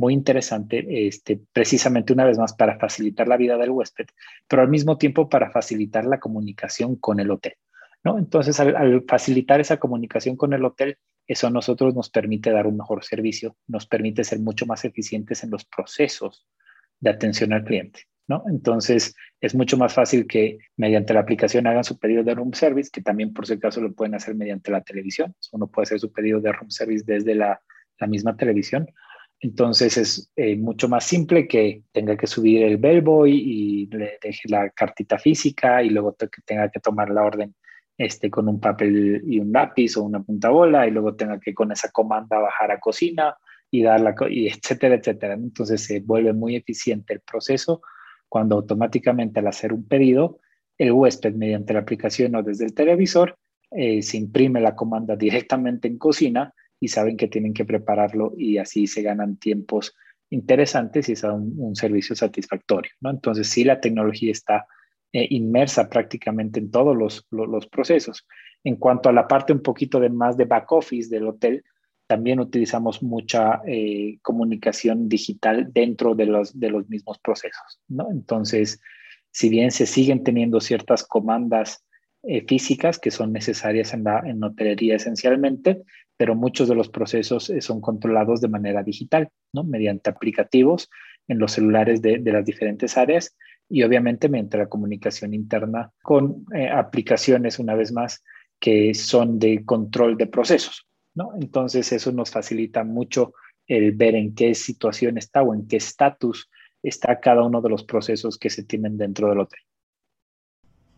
muy 0.00 0.14
interesante, 0.14 1.06
este, 1.06 1.38
precisamente 1.52 2.14
una 2.14 2.24
vez 2.24 2.38
más 2.38 2.54
para 2.54 2.78
facilitar 2.78 3.28
la 3.28 3.36
vida 3.36 3.58
del 3.58 3.68
huésped, 3.68 4.06
pero 4.48 4.62
al 4.62 4.68
mismo 4.68 4.96
tiempo 4.96 5.28
para 5.28 5.50
facilitar 5.50 6.06
la 6.06 6.18
comunicación 6.18 6.96
con 6.96 7.20
el 7.20 7.30
hotel. 7.30 7.52
¿no? 8.02 8.16
Entonces, 8.18 8.58
al, 8.60 9.04
facilitar 9.06 9.60
esa 9.60 9.76
comunicación 9.76 10.36
con 10.36 10.54
el 10.54 10.64
hotel, 10.64 10.96
eso 11.26 11.48
a 11.48 11.50
nosotros 11.50 11.94
nos 11.94 12.08
permite 12.08 12.50
dar 12.50 12.66
un 12.66 12.78
mejor 12.78 13.04
servicio, 13.04 13.56
nos 13.66 13.86
permite 13.86 14.24
ser 14.24 14.40
mucho 14.40 14.64
más 14.64 14.86
eficientes 14.86 15.44
en 15.44 15.50
los 15.50 15.66
procesos 15.66 16.46
de 16.98 17.10
atención 17.10 17.52
al 17.52 17.64
cliente. 17.64 18.04
¿No? 18.30 18.44
Entonces, 18.48 19.14
es 19.42 19.54
mucho 19.54 19.76
más 19.76 19.92
fácil 19.92 20.26
que 20.26 20.56
mediante 20.78 21.12
la 21.12 21.20
aplicación 21.20 21.66
hagan 21.66 21.84
su 21.84 21.98
pedido 21.98 22.24
de 22.24 22.34
room 22.34 22.54
service, 22.54 22.88
que 22.90 23.02
también 23.02 23.34
por 23.34 23.46
si 23.46 23.54
acaso 23.54 23.82
lo 23.82 23.92
pueden 23.92 24.14
hacer 24.14 24.34
mediante 24.34 24.70
la 24.70 24.80
televisión. 24.80 25.34
Uno 25.52 25.66
puede 25.66 25.84
hacer 25.84 26.00
su 26.00 26.10
pedido 26.10 26.40
de 26.40 26.52
room 26.52 26.70
service 26.70 27.04
desde 27.06 27.34
la, 27.34 27.60
la 27.98 28.06
misma 28.06 28.36
televisión 28.36 28.86
entonces 29.40 29.96
es 29.96 30.30
eh, 30.36 30.56
mucho 30.56 30.88
más 30.88 31.04
simple 31.04 31.48
que 31.48 31.82
tenga 31.92 32.16
que 32.16 32.26
subir 32.26 32.62
el 32.62 32.76
bellboy 32.76 33.32
y 33.32 33.86
le 33.86 34.18
deje 34.22 34.48
la 34.48 34.68
cartita 34.70 35.18
física 35.18 35.82
y 35.82 35.88
luego 35.88 36.14
que 36.14 36.42
tenga 36.44 36.70
que 36.70 36.78
tomar 36.78 37.08
la 37.08 37.22
orden 37.22 37.54
este, 37.96 38.30
con 38.30 38.48
un 38.48 38.60
papel 38.60 39.22
y 39.26 39.40
un 39.40 39.50
lápiz 39.50 39.96
o 39.96 40.02
una 40.02 40.22
punta 40.22 40.50
bola 40.50 40.86
y 40.86 40.90
luego 40.90 41.16
tenga 41.16 41.40
que 41.40 41.54
con 41.54 41.72
esa 41.72 41.90
comanda 41.90 42.38
bajar 42.38 42.70
a 42.70 42.80
cocina 42.80 43.34
y 43.70 43.82
darla, 43.82 44.14
y 44.28 44.48
etcétera, 44.48 44.96
etcétera. 44.96 45.34
Entonces 45.34 45.84
se 45.84 46.00
vuelve 46.00 46.34
muy 46.34 46.56
eficiente 46.56 47.14
el 47.14 47.20
proceso 47.20 47.80
cuando 48.30 48.54
automáticamente 48.54 49.40
al 49.40 49.48
hacer 49.48 49.74
un 49.74 49.86
pedido, 49.86 50.38
el 50.78 50.92
huésped 50.92 51.34
mediante 51.34 51.74
la 51.74 51.80
aplicación 51.80 52.34
o 52.36 52.42
desde 52.42 52.64
el 52.64 52.72
televisor 52.72 53.36
eh, 53.72 54.00
se 54.02 54.16
imprime 54.16 54.60
la 54.60 54.74
comanda 54.74 55.16
directamente 55.16 55.88
en 55.88 55.98
cocina 55.98 56.54
y 56.80 56.88
saben 56.88 57.16
que 57.16 57.28
tienen 57.28 57.52
que 57.52 57.64
prepararlo 57.64 58.32
y 58.38 58.56
así 58.56 58.86
se 58.86 59.02
ganan 59.02 59.36
tiempos 59.36 59.94
interesantes 60.30 61.08
y 61.08 61.12
es 61.12 61.24
un, 61.24 61.74
servicio 61.74 62.14
satisfactorio. 62.14 62.92
¿no? 63.00 63.10
Entonces, 63.10 63.48
sí, 63.48 63.64
la 63.64 63.80
tecnología 63.80 64.30
está 64.30 64.66
eh, 65.12 65.26
inmersa 65.30 65.90
prácticamente 65.90 66.60
en 66.60 66.70
todos 66.70 66.96
los, 66.96 67.26
los, 67.30 67.66
procesos. 67.66 68.26
En 68.62 68.76
cuanto 68.76 69.08
a 69.08 69.12
la 69.12 69.26
parte 69.26 69.52
un 69.52 69.62
poquito 69.62 69.98
de 69.98 70.08
más 70.08 70.36
de 70.36 70.44
back 70.44 70.70
office 70.70 71.10
del 71.10 71.26
hotel, 71.26 71.64
también 72.10 72.40
utilizamos 72.40 73.04
mucha 73.04 73.62
eh, 73.64 74.18
comunicación 74.22 75.08
digital 75.08 75.72
dentro 75.72 76.16
de 76.16 76.26
los, 76.26 76.58
de 76.58 76.68
los 76.68 76.88
mismos 76.88 77.20
procesos. 77.20 77.80
¿no? 77.86 78.10
Entonces, 78.10 78.80
si 79.30 79.48
bien 79.48 79.70
se 79.70 79.86
siguen 79.86 80.24
teniendo 80.24 80.60
ciertas 80.60 81.04
comandas 81.04 81.84
eh, 82.24 82.44
físicas 82.48 82.98
que 82.98 83.12
son 83.12 83.32
necesarias 83.32 83.94
en 83.94 84.02
la 84.02 84.24
en 84.26 84.42
hotelería 84.42 84.96
esencialmente, 84.96 85.82
pero 86.16 86.34
muchos 86.34 86.68
de 86.68 86.74
los 86.74 86.88
procesos 86.88 87.48
eh, 87.48 87.60
son 87.60 87.80
controlados 87.80 88.40
de 88.40 88.48
manera 88.48 88.82
digital, 88.82 89.28
¿no? 89.52 89.62
Mediante 89.62 90.10
aplicativos 90.10 90.90
en 91.28 91.38
los 91.38 91.52
celulares 91.52 92.02
de, 92.02 92.18
las 92.24 92.44
diferentes 92.44 92.98
áreas 92.98 93.36
y 93.68 93.84
obviamente 93.84 94.28
mediante 94.28 94.58
la 94.58 94.68
comunicación 94.68 95.32
interna 95.32 95.92
con 96.02 96.44
aplicaciones, 96.74 97.60
una 97.60 97.76
vez 97.76 97.92
más, 97.92 98.24
que 98.58 98.94
son 98.94 99.38
de 99.38 99.64
control 99.64 100.16
de 100.16 100.26
procesos, 100.26 100.89
¿no? 101.14 101.32
Entonces 101.40 101.92
eso 101.92 102.12
nos 102.12 102.30
facilita 102.30 102.84
mucho 102.84 103.34
el 103.66 103.92
ver 103.92 104.14
en 104.14 104.34
qué 104.34 104.54
situación 104.54 105.18
está 105.18 105.42
o 105.42 105.54
en 105.54 105.66
qué 105.68 105.76
estatus 105.76 106.48
está 106.82 107.20
cada 107.20 107.44
uno 107.44 107.60
de 107.60 107.68
los 107.68 107.84
procesos 107.84 108.38
que 108.38 108.50
se 108.50 108.64
tienen 108.64 108.96
dentro 108.96 109.28
del 109.28 109.40
hotel. 109.40 109.60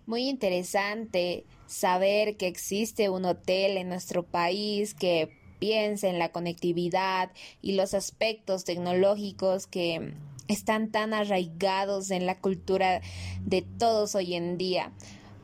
Muy 0.07 0.28
interesante 0.28 1.45
saber 1.66 2.37
que 2.37 2.47
existe 2.47 3.09
un 3.09 3.25
hotel 3.25 3.76
en 3.76 3.88
nuestro 3.88 4.25
país 4.25 4.95
que 4.95 5.38
piensa 5.59 6.09
en 6.09 6.19
la 6.19 6.33
conectividad 6.33 7.31
y 7.61 7.76
los 7.76 7.95
aspectos 7.95 8.64
tecnológicos 8.64 9.66
que 9.66 10.12
están 10.49 10.90
tan 10.90 11.14
arraigados 11.14 12.11
en 12.11 12.26
la 12.26 12.40
cultura 12.40 13.00
de 13.45 13.62
todos 13.62 14.14
hoy 14.16 14.35
en 14.35 14.59
día. 14.59 14.92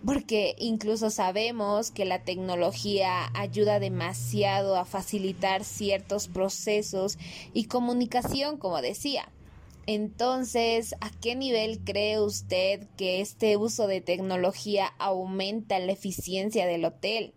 Porque 0.04 0.54
incluso 0.58 1.10
sabemos 1.10 1.90
que 1.90 2.04
la 2.04 2.22
tecnología 2.22 3.30
ayuda 3.34 3.80
demasiado 3.80 4.76
a 4.76 4.84
facilitar 4.84 5.64
ciertos 5.64 6.28
procesos 6.28 7.18
y 7.52 7.64
comunicación, 7.64 8.58
como 8.58 8.80
decía. 8.80 9.28
Entonces, 9.86 10.94
¿a 11.00 11.10
qué 11.20 11.34
nivel 11.34 11.80
cree 11.82 12.20
usted 12.20 12.86
que 12.98 13.20
este 13.22 13.56
uso 13.56 13.86
de 13.86 14.02
tecnología 14.02 14.92
aumenta 14.98 15.78
la 15.78 15.92
eficiencia 15.92 16.66
del 16.66 16.84
hotel? 16.84 17.32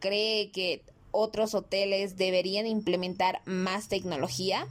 ¿Cree 0.00 0.50
que 0.50 0.82
otros 1.12 1.54
hoteles 1.54 2.16
deberían 2.16 2.66
implementar 2.66 3.42
más 3.46 3.88
tecnología? 3.88 4.66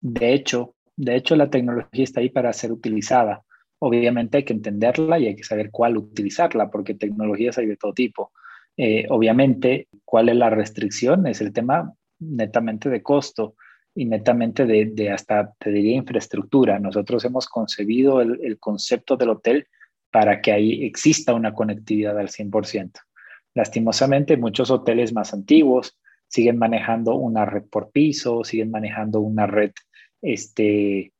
De 0.00 0.32
hecho, 0.32 0.74
de 0.96 1.16
hecho 1.16 1.36
la 1.36 1.50
tecnología 1.50 2.04
está 2.04 2.20
ahí 2.20 2.30
para 2.30 2.52
ser 2.54 2.72
utilizada. 2.72 3.44
Obviamente 3.84 4.38
hay 4.38 4.44
que 4.44 4.52
entenderla 4.52 5.18
y 5.18 5.26
hay 5.26 5.34
que 5.34 5.42
saber 5.42 5.72
cuál 5.72 5.96
utilizarla, 5.96 6.70
porque 6.70 6.94
tecnologías 6.94 7.58
hay 7.58 7.66
de 7.66 7.76
todo 7.76 7.92
tipo. 7.92 8.30
Eh, 8.76 9.06
obviamente, 9.10 9.88
¿cuál 10.04 10.28
es 10.28 10.36
la 10.36 10.50
restricción? 10.50 11.26
Es 11.26 11.40
el 11.40 11.52
tema 11.52 11.92
netamente 12.20 12.88
de 12.88 13.02
costo 13.02 13.56
y 13.92 14.04
netamente 14.04 14.66
de, 14.66 15.10
hasta, 15.10 15.52
te 15.58 15.72
diría, 15.72 15.96
infraestructura. 15.96 16.78
Nosotros 16.78 17.24
hemos 17.24 17.48
concebido 17.48 18.20
el, 18.20 18.56
concepto 18.60 19.16
del 19.16 19.30
hotel 19.30 19.66
para 20.12 20.40
que 20.40 20.52
ahí 20.52 20.84
exista 20.84 21.34
una 21.34 21.52
conectividad 21.52 22.16
al 22.16 22.28
100%. 22.28 22.92
Lastimosamente, 23.54 24.36
muchos 24.36 24.70
hoteles 24.70 25.12
más 25.12 25.34
antiguos 25.34 25.98
siguen 26.28 26.56
manejando 26.56 27.16
una 27.16 27.46
red 27.46 27.64
por 27.64 27.90
piso, 27.90 28.44
siguen 28.44 28.70
manejando 28.70 29.18
una 29.18 29.48
red 29.48 29.72
este, 30.22 31.12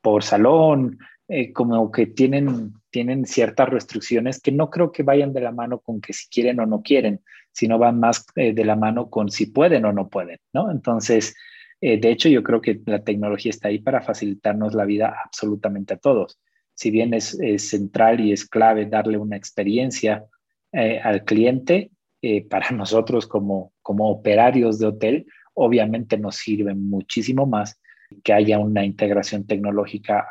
por 0.00 0.24
salón, 0.24 0.98
eh, 1.28 1.52
como 1.52 1.90
que 1.90 2.06
tienen, 2.06 2.74
tienen 2.90 3.26
ciertas 3.26 3.68
restricciones 3.68 4.40
que 4.40 4.52
no 4.52 4.70
creo 4.70 4.92
que 4.92 5.02
vayan 5.02 5.32
de 5.32 5.40
la 5.40 5.52
mano 5.52 5.80
con 5.80 6.00
que 6.00 6.12
si 6.12 6.28
quieren 6.28 6.60
o 6.60 6.66
no 6.66 6.82
quieren, 6.82 7.20
sino 7.52 7.78
van 7.78 7.98
más 7.98 8.24
eh, 8.36 8.52
de 8.52 8.64
la 8.64 8.76
mano 8.76 9.10
con 9.10 9.30
si 9.30 9.46
pueden 9.46 9.84
o 9.84 9.92
no 9.92 10.08
pueden, 10.08 10.38
¿no? 10.52 10.70
Entonces, 10.70 11.34
eh, 11.80 11.98
de 11.98 12.10
hecho, 12.10 12.28
yo 12.28 12.42
creo 12.42 12.60
que 12.60 12.80
la 12.86 13.04
tecnología 13.04 13.50
está 13.50 13.68
ahí 13.68 13.78
para 13.78 14.02
facilitarnos 14.02 14.74
la 14.74 14.84
vida 14.84 15.14
absolutamente 15.24 15.94
a 15.94 15.98
todos. 15.98 16.38
Si 16.74 16.90
bien 16.90 17.14
es, 17.14 17.38
central 17.58 18.20
y 18.20 18.32
es 18.32 18.46
clave 18.48 18.86
darle 18.86 19.18
una 19.18 19.36
experiencia 19.36 20.24
eh, 20.72 21.00
al 21.02 21.24
cliente, 21.24 21.90
eh, 22.22 22.46
para 22.48 22.70
nosotros 22.70 23.26
como, 23.26 23.72
como 23.82 24.10
operarios 24.10 24.78
de 24.78 24.86
hotel, 24.86 25.26
obviamente 25.54 26.18
nos 26.18 26.36
sirve 26.36 26.74
muchísimo 26.74 27.46
más 27.46 27.80
que 28.22 28.32
haya 28.32 28.58
una 28.58 28.84
integración 28.84 29.46
tecnológica 29.46 30.28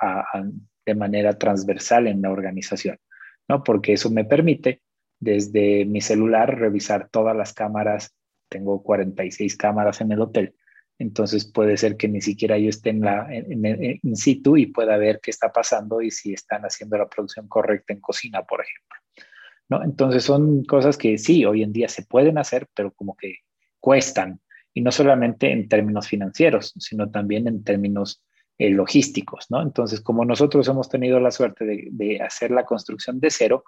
de 0.85 0.95
manera 0.95 1.37
transversal 1.37 2.07
en 2.07 2.21
la 2.21 2.31
organización, 2.31 2.99
¿no? 3.47 3.63
Porque 3.63 3.93
eso 3.93 4.09
me 4.09 4.25
permite 4.25 4.81
desde 5.19 5.85
mi 5.85 6.01
celular 6.01 6.57
revisar 6.59 7.09
todas 7.09 7.35
las 7.35 7.53
cámaras. 7.53 8.15
Tengo 8.49 8.83
46 8.83 9.57
cámaras 9.57 10.01
en 10.01 10.11
el 10.11 10.21
hotel. 10.21 10.55
Entonces 10.97 11.45
puede 11.45 11.75
ser 11.77 11.97
que 11.97 12.07
ni 12.07 12.21
siquiera 12.21 12.57
yo 12.57 12.69
esté 12.69 12.91
en, 12.91 13.01
la, 13.01 13.27
en, 13.29 13.99
in 14.01 14.15
situ 14.15 14.55
y 14.55 14.67
pueda 14.67 14.97
ver 14.97 15.19
qué 15.21 15.31
está 15.31 15.51
pasando 15.51 16.01
y 16.01 16.11
si 16.11 16.33
están 16.33 16.61
haciendo 16.61 16.97
la 16.97 17.09
producción 17.09 17.47
correcta 17.47 17.93
en 17.93 17.99
cocina, 17.99 18.43
por 18.43 18.61
ejemplo. 18.61 18.95
¿No? 19.67 19.83
Entonces 19.83 20.23
son 20.23 20.63
cosas 20.63 20.97
que 20.97 21.17
sí, 21.17 21.43
hoy 21.43 21.63
en 21.63 21.73
día 21.73 21.89
se 21.89 22.03
pueden 22.03 22.37
hacer, 22.37 22.67
pero 22.73 22.93
como 22.93 23.17
que 23.17 23.39
cuestan. 23.79 24.39
Y 24.73 24.81
no 24.81 24.91
solamente 24.91 25.51
en 25.51 25.67
términos 25.67 26.07
financieros, 26.07 26.73
sino 26.77 27.09
también 27.09 27.47
en 27.47 27.63
términos 27.63 28.23
eh, 28.57 28.69
logísticos, 28.69 29.47
¿no? 29.51 29.61
Entonces, 29.61 29.99
como 29.99 30.23
nosotros 30.23 30.65
hemos 30.69 30.87
tenido 30.87 31.19
la 31.19 31.29
suerte 31.29 31.65
de, 31.65 32.21
hacer 32.21 32.51
la 32.51 32.63
construcción 32.63 33.19
de 33.19 33.29
cero, 33.29 33.65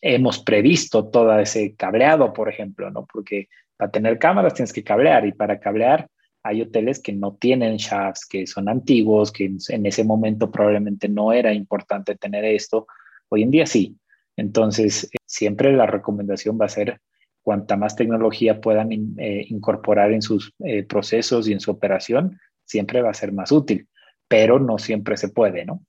hemos 0.00 0.38
previsto 0.38 1.08
todo 1.08 1.38
ese 1.38 1.74
cableado, 1.76 2.32
por 2.32 2.48
ejemplo, 2.48 2.90
¿no? 2.90 3.04
Porque 3.04 3.50
para 3.76 3.90
tener 3.90 4.18
cámaras 4.18 4.54
tienes 4.54 4.72
que 4.72 4.82
cablear 4.82 5.26
y 5.26 5.32
para 5.32 5.60
cablear 5.60 6.08
hay 6.42 6.62
hoteles 6.62 6.98
que 6.98 7.12
no 7.12 7.34
tienen 7.34 7.76
shafts, 7.76 8.24
que 8.24 8.46
son 8.46 8.70
antiguos, 8.70 9.30
que 9.30 9.52
en 9.68 9.84
ese 9.84 10.02
momento 10.02 10.50
probablemente 10.50 11.10
no 11.10 11.34
era 11.34 11.52
importante 11.52 12.16
tener 12.16 12.46
esto. 12.46 12.86
Hoy 13.28 13.42
en 13.42 13.50
día 13.50 13.66
sí. 13.66 13.98
Entonces, 14.38 15.04
eh, 15.12 15.18
siempre 15.26 15.76
la 15.76 15.84
recomendación 15.84 16.58
va 16.58 16.64
a 16.64 16.70
ser 16.70 17.02
cuanta 17.42 17.76
más 17.76 17.96
tecnología 17.96 18.62
puedan 18.62 18.92
eh, 18.92 19.44
incorporar 19.50 20.10
en 20.12 20.22
sus 20.22 20.54
procesos 20.88 21.48
y 21.48 21.52
en 21.52 21.60
su 21.60 21.70
operación, 21.70 22.40
siempre 22.64 23.02
va 23.02 23.10
a 23.10 23.14
ser 23.14 23.32
más 23.32 23.52
útil, 23.52 23.88
pero 24.32 24.58
no 24.58 24.78
siempre 24.78 25.18
se 25.18 25.28
puede, 25.28 25.66
¿no? 25.66 25.82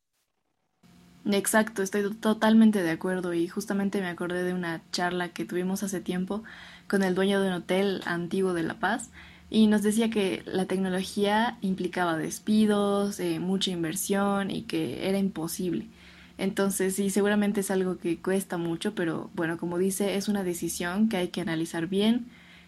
Exacto, 1.26 1.82
estoy 1.82 2.14
totalmente 2.16 2.84
de 2.84 2.92
acuerdo 2.92 3.34
y 3.34 3.48
justamente 3.48 4.02
me 4.02 4.10
acordé 4.10 4.44
de 4.44 4.54
una 4.54 4.82
charla 4.92 5.30
que 5.30 5.46
tuvimos 5.46 5.82
hace 5.82 6.02
tiempo 6.02 6.44
con 6.90 7.04
el 7.04 7.16
dueño 7.16 7.40
de 7.40 7.48
un 7.48 7.54
hotel 7.54 8.02
antiguo 8.06 8.54
de 8.54 8.64
La 8.64 8.74
Paz 8.74 9.12
y 9.50 9.68
nos 9.68 9.82
decía 9.82 10.10
que 10.10 10.44
la 10.46 10.66
tecnología 10.66 11.58
implicaba 11.62 12.18
despidos, 12.18 13.22
eh, 13.22 13.40
mucha 13.40 13.72
inversión 13.72 14.52
y 14.52 14.64
que 14.64 15.08
era 15.08 15.18
imposible. 15.18 15.88
Entonces 16.38 16.98
sí, 16.98 17.12
seguramente 17.12 17.62
es 17.62 17.72
algo 17.72 17.98
que 17.98 18.18
cuesta 18.18 18.58
mucho, 18.58 18.94
pero 18.94 19.30
bueno, 19.36 19.58
como 19.58 19.78
dice, 19.78 20.18
es 20.18 20.28
una 20.28 20.44
decisión 20.44 21.08
que 21.08 21.16
hay 21.16 21.30
que 21.30 21.40
analizar 21.40 21.88
bien 21.88 22.26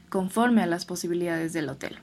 conforme 0.08 0.64
a 0.64 0.68
las 0.68 0.86
posibilidades 0.86 1.52
del 1.52 1.68
hotel. 1.68 1.98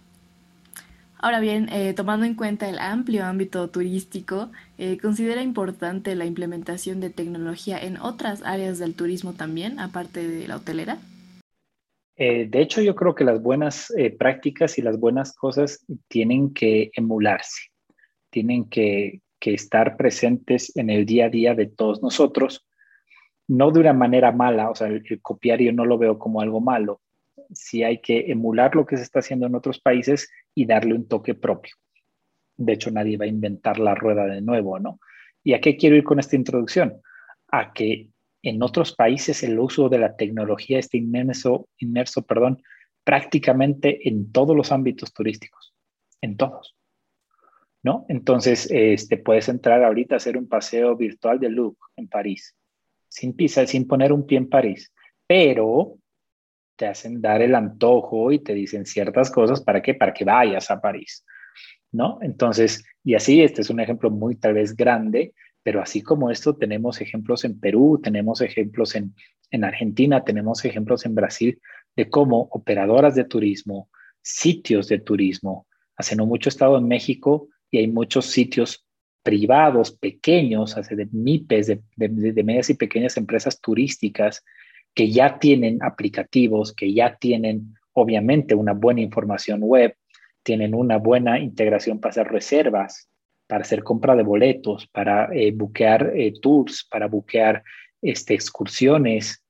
Ahora 1.25 1.38
bien, 1.38 1.69
eh, 1.69 1.95
tomando 1.95 2.26
en 2.26 2.35
cuenta 2.35 2.69
el 2.69 2.81
amplio 2.81 3.25
ámbito 3.25 3.71
turístico, 3.71 4.50
eh, 4.76 4.99
¿considera 4.99 5.41
importante 5.41 6.17
la 6.17 6.25
implementación 6.25 6.99
de 6.99 7.11
tecnología 7.11 7.79
en 7.79 7.97
otras 7.97 8.43
áreas 8.45 8.81
del 8.81 8.97
turismo 8.97 9.33
también, 9.33 9.79
aparte 9.79 10.26
de 10.26 10.49
la 10.49 10.57
hotelera? 10.57 10.99
Eh, 12.17 12.49
de 12.50 12.61
hecho, 12.61 12.83
yo 12.83 12.97
creo 12.97 13.14
que 13.14 13.23
las 13.23 13.41
buenas 13.41 13.93
prácticas 14.19 14.79
y 14.79 14.83
las 14.83 14.99
buenas 14.99 15.33
cosas 15.33 15.87
tienen 16.09 16.52
que 16.52 16.91
emularse, 16.93 17.71
tienen 18.29 18.69
que, 18.69 19.21
estar 19.45 19.97
presentes 19.97 20.76
en 20.76 20.88
el 20.88 21.05
día 21.05 21.26
a 21.26 21.29
día 21.29 21.55
de 21.55 21.66
todos 21.66 22.01
nosotros, 22.03 22.64
no 23.49 23.70
de 23.70 23.81
una 23.81 23.92
manera 23.92 24.31
mala, 24.33 24.70
o 24.70 24.75
sea, 24.75 24.88
el, 24.88 25.05
el 25.09 25.20
copiar 25.20 25.61
yo 25.61 25.73
no 25.73 25.85
lo 25.85 25.99
veo 25.99 26.18
como 26.18 26.40
algo 26.40 26.61
malo, 26.61 27.01
si 27.55 27.83
hay 27.83 28.01
que 28.01 28.31
emular 28.31 28.75
lo 28.75 28.87
que 28.87 28.97
se 28.97 29.03
está 29.03 29.21
haciendo 29.21 29.47
en 29.47 29.55
otros 29.55 29.81
países 29.81 30.31
y 30.55 30.67
darle 30.67 30.95
un 30.95 31.09
toque 31.09 31.35
propio. 31.35 31.75
De 32.57 32.75
hecho, 32.75 32.91
nadie 32.91 33.17
va 33.17 33.25
a 33.25 33.29
inventar 33.29 33.79
la 33.79 33.95
rueda 33.95 34.27
de 34.27 34.41
nuevo, 34.41 34.79
¿no? 34.79 35.01
¿Y 35.43 35.55
a 35.55 35.61
qué 35.61 35.77
quiero 35.77 35.97
ir 35.97 36.05
con 36.05 36.19
esta 36.19 36.37
introducción? 36.37 37.01
A 37.49 37.73
que 37.73 38.09
en 38.43 38.62
otros 38.62 38.95
países 38.95 39.43
el 39.43 39.59
uso 39.59 39.88
de 39.88 39.99
la 39.99 40.17
tecnología 40.17 40.79
está 40.79 40.97
inmerso, 40.97 41.69
inmerso 41.79 42.23
perdón, 42.23 42.62
prácticamente 43.05 44.09
en 44.09 44.33
todos 44.33 44.57
los 44.57 44.73
ámbitos 44.73 45.12
turísticos, 45.12 45.75
en 46.21 46.37
todos. 46.37 46.77
¿No? 47.85 48.07
Entonces, 48.09 48.69
este, 48.71 49.17
puedes 49.17 49.49
entrar 49.49 49.83
ahorita 49.83 50.15
a 50.15 50.19
hacer 50.19 50.37
un 50.37 50.49
paseo 50.49 50.97
virtual 50.97 51.41
de 51.41 51.51
Louvre 51.51 51.79
en 51.97 52.07
París, 52.07 52.55
sin 53.09 53.35
pisar, 53.35 53.67
sin 53.67 53.88
poner 53.88 54.12
un 54.12 54.25
pie 54.25 54.38
en 54.38 54.49
París, 54.49 54.93
pero 55.27 55.99
te 56.83 56.88
hacen 56.88 57.23
dar 57.23 57.40
el 57.42 57.55
antojo 57.55 58.33
y 58.33 58.40
te 58.40 58.55
dicen 58.55 58.87
ciertas 58.87 59.31
cosas 59.31 59.61
para 59.61 59.81
que 59.81 59.95
para 59.95 60.12
que 60.12 60.25
vayas 60.25 60.68
a 60.68 60.81
París, 60.81 61.25
¿no? 61.92 62.18
Entonces, 62.23 62.85
y 63.05 63.14
así 63.14 63.40
este 63.40 63.61
es 63.61 63.71
un 63.71 63.79
ejemplo 63.79 64.11
muy 64.11 64.35
tal 64.35 64.55
vez 64.55 64.75
grande, 64.75 65.33
pero 65.62 65.81
así 65.81 66.03
como 66.03 66.29
esto 66.29 66.57
tenemos 66.57 67.01
ejemplos 67.01 67.45
en 67.45 67.61
Perú, 67.61 68.01
tenemos 68.03 68.40
ejemplos 68.40 68.97
en, 68.97 69.14
en 69.53 69.62
Argentina, 69.62 70.25
tenemos 70.25 70.64
ejemplos 70.64 71.07
en 71.07 71.14
Brasil 71.14 71.61
de 71.95 72.11
cómo 72.11 72.49
operadoras 72.51 73.14
de 73.14 73.27
turismo, 73.27 73.88
sitios 74.21 74.88
de 74.88 74.99
turismo, 74.99 75.68
hace 75.97 76.16
no 76.16 76.27
mucho 76.27 76.49
estado 76.49 76.77
en 76.79 76.88
México 76.88 77.47
y 77.71 77.79
hay 77.79 77.87
muchos 77.87 78.27
sitios 78.27 78.85
privados, 79.23 79.92
pequeños, 79.92 80.77
hace 80.77 80.97
de 80.97 81.07
MIPES, 81.12 81.66
de, 81.68 81.81
de 81.97 82.42
medias 82.42 82.71
y 82.71 82.75
pequeñas 82.75 83.16
empresas 83.16 83.61
turísticas 83.61 84.42
que 84.94 85.11
ya 85.11 85.38
tienen 85.38 85.83
aplicativos, 85.83 86.72
que 86.72 86.92
ya 86.92 87.16
tienen 87.16 87.74
obviamente 87.92 88.55
una 88.55 88.72
buena 88.72 89.00
información 89.00 89.61
web, 89.62 89.96
tienen 90.42 90.74
una 90.74 90.98
buena 90.98 91.38
integración 91.38 92.00
para 92.00 92.11
hacer 92.11 92.28
reservas, 92.28 93.09
para 93.46 93.62
hacer 93.62 93.83
compra 93.83 94.16
de 94.16 94.22
boletos, 94.22 94.87
para 94.87 95.28
eh, 95.33 95.52
buquear 95.52 96.12
eh, 96.16 96.33
tours, 96.40 96.87
para 96.90 97.07
buquear 97.07 97.62
este, 98.00 98.35
excursiones 98.35 99.42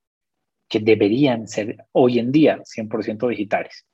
que 0.68 0.81
deberían 0.81 1.46
ser 1.48 1.76
hoy 1.92 2.18
en 2.18 2.33
día 2.33 2.59
100% 2.59 3.28
digitales. 3.28 3.87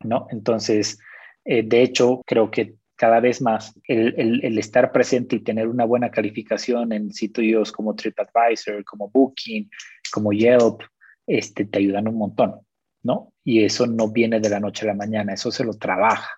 ¿no? 0.00 0.26
Entonces, 0.30 0.98
eh, 1.44 1.62
de 1.62 1.82
hecho, 1.82 2.22
creo 2.26 2.50
que 2.50 2.74
cada 2.96 3.20
vez 3.20 3.40
más 3.40 3.74
el, 3.88 4.58
estar 4.58 4.92
presente 4.92 5.36
y 5.36 5.40
tener 5.40 5.66
una 5.66 5.84
buena 5.84 6.10
calificación 6.10 6.92
en 6.92 7.12
sitios 7.12 7.72
como 7.72 7.96
TripAdvisor, 7.96 8.84
como 8.84 9.10
Booking, 9.10 9.68
como 10.12 10.32
Yelp, 10.32 10.82
este, 11.26 11.64
te 11.64 11.78
ayudan 11.78 12.08
un 12.08 12.16
montón, 12.16 12.60
¿no? 13.02 13.32
Y 13.42 13.64
eso 13.64 13.86
no 13.86 14.08
viene 14.08 14.38
de 14.38 14.50
la 14.50 14.60
noche 14.60 14.84
a 14.84 14.88
la 14.88 14.94
mañana, 14.94 15.34
eso 15.34 15.50
se 15.50 15.64
lo 15.64 15.74
trabaja. 15.74 16.30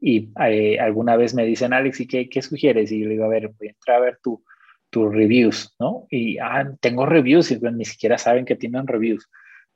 Y 0.00 0.30
eh, 0.44 0.78
alguna 0.78 1.16
vez 1.16 1.34
me 1.34 1.44
dicen, 1.44 1.72
Alex, 1.72 2.00
¿y 2.00 2.06
qué, 2.06 2.28
qué, 2.28 2.42
sugieres? 2.42 2.92
Y 2.92 3.00
yo 3.00 3.06
le 3.06 3.12
digo, 3.12 3.24
a 3.24 3.28
ver, 3.28 3.52
voy 3.58 3.68
a 3.68 3.70
entrar 3.70 3.96
a 3.96 4.04
ver 4.04 4.18
tus 4.22 5.14
reviews, 5.14 5.74
¿no? 5.80 6.06
Y 6.10 6.38
ah, 6.38 6.70
tengo 6.80 7.06
reviews 7.06 7.50
y 7.50 7.56
pues, 7.56 7.72
ni 7.72 7.84
siquiera 7.84 8.18
saben 8.18 8.44
que 8.44 8.56
tienen 8.56 8.86
reviews. 8.86 9.28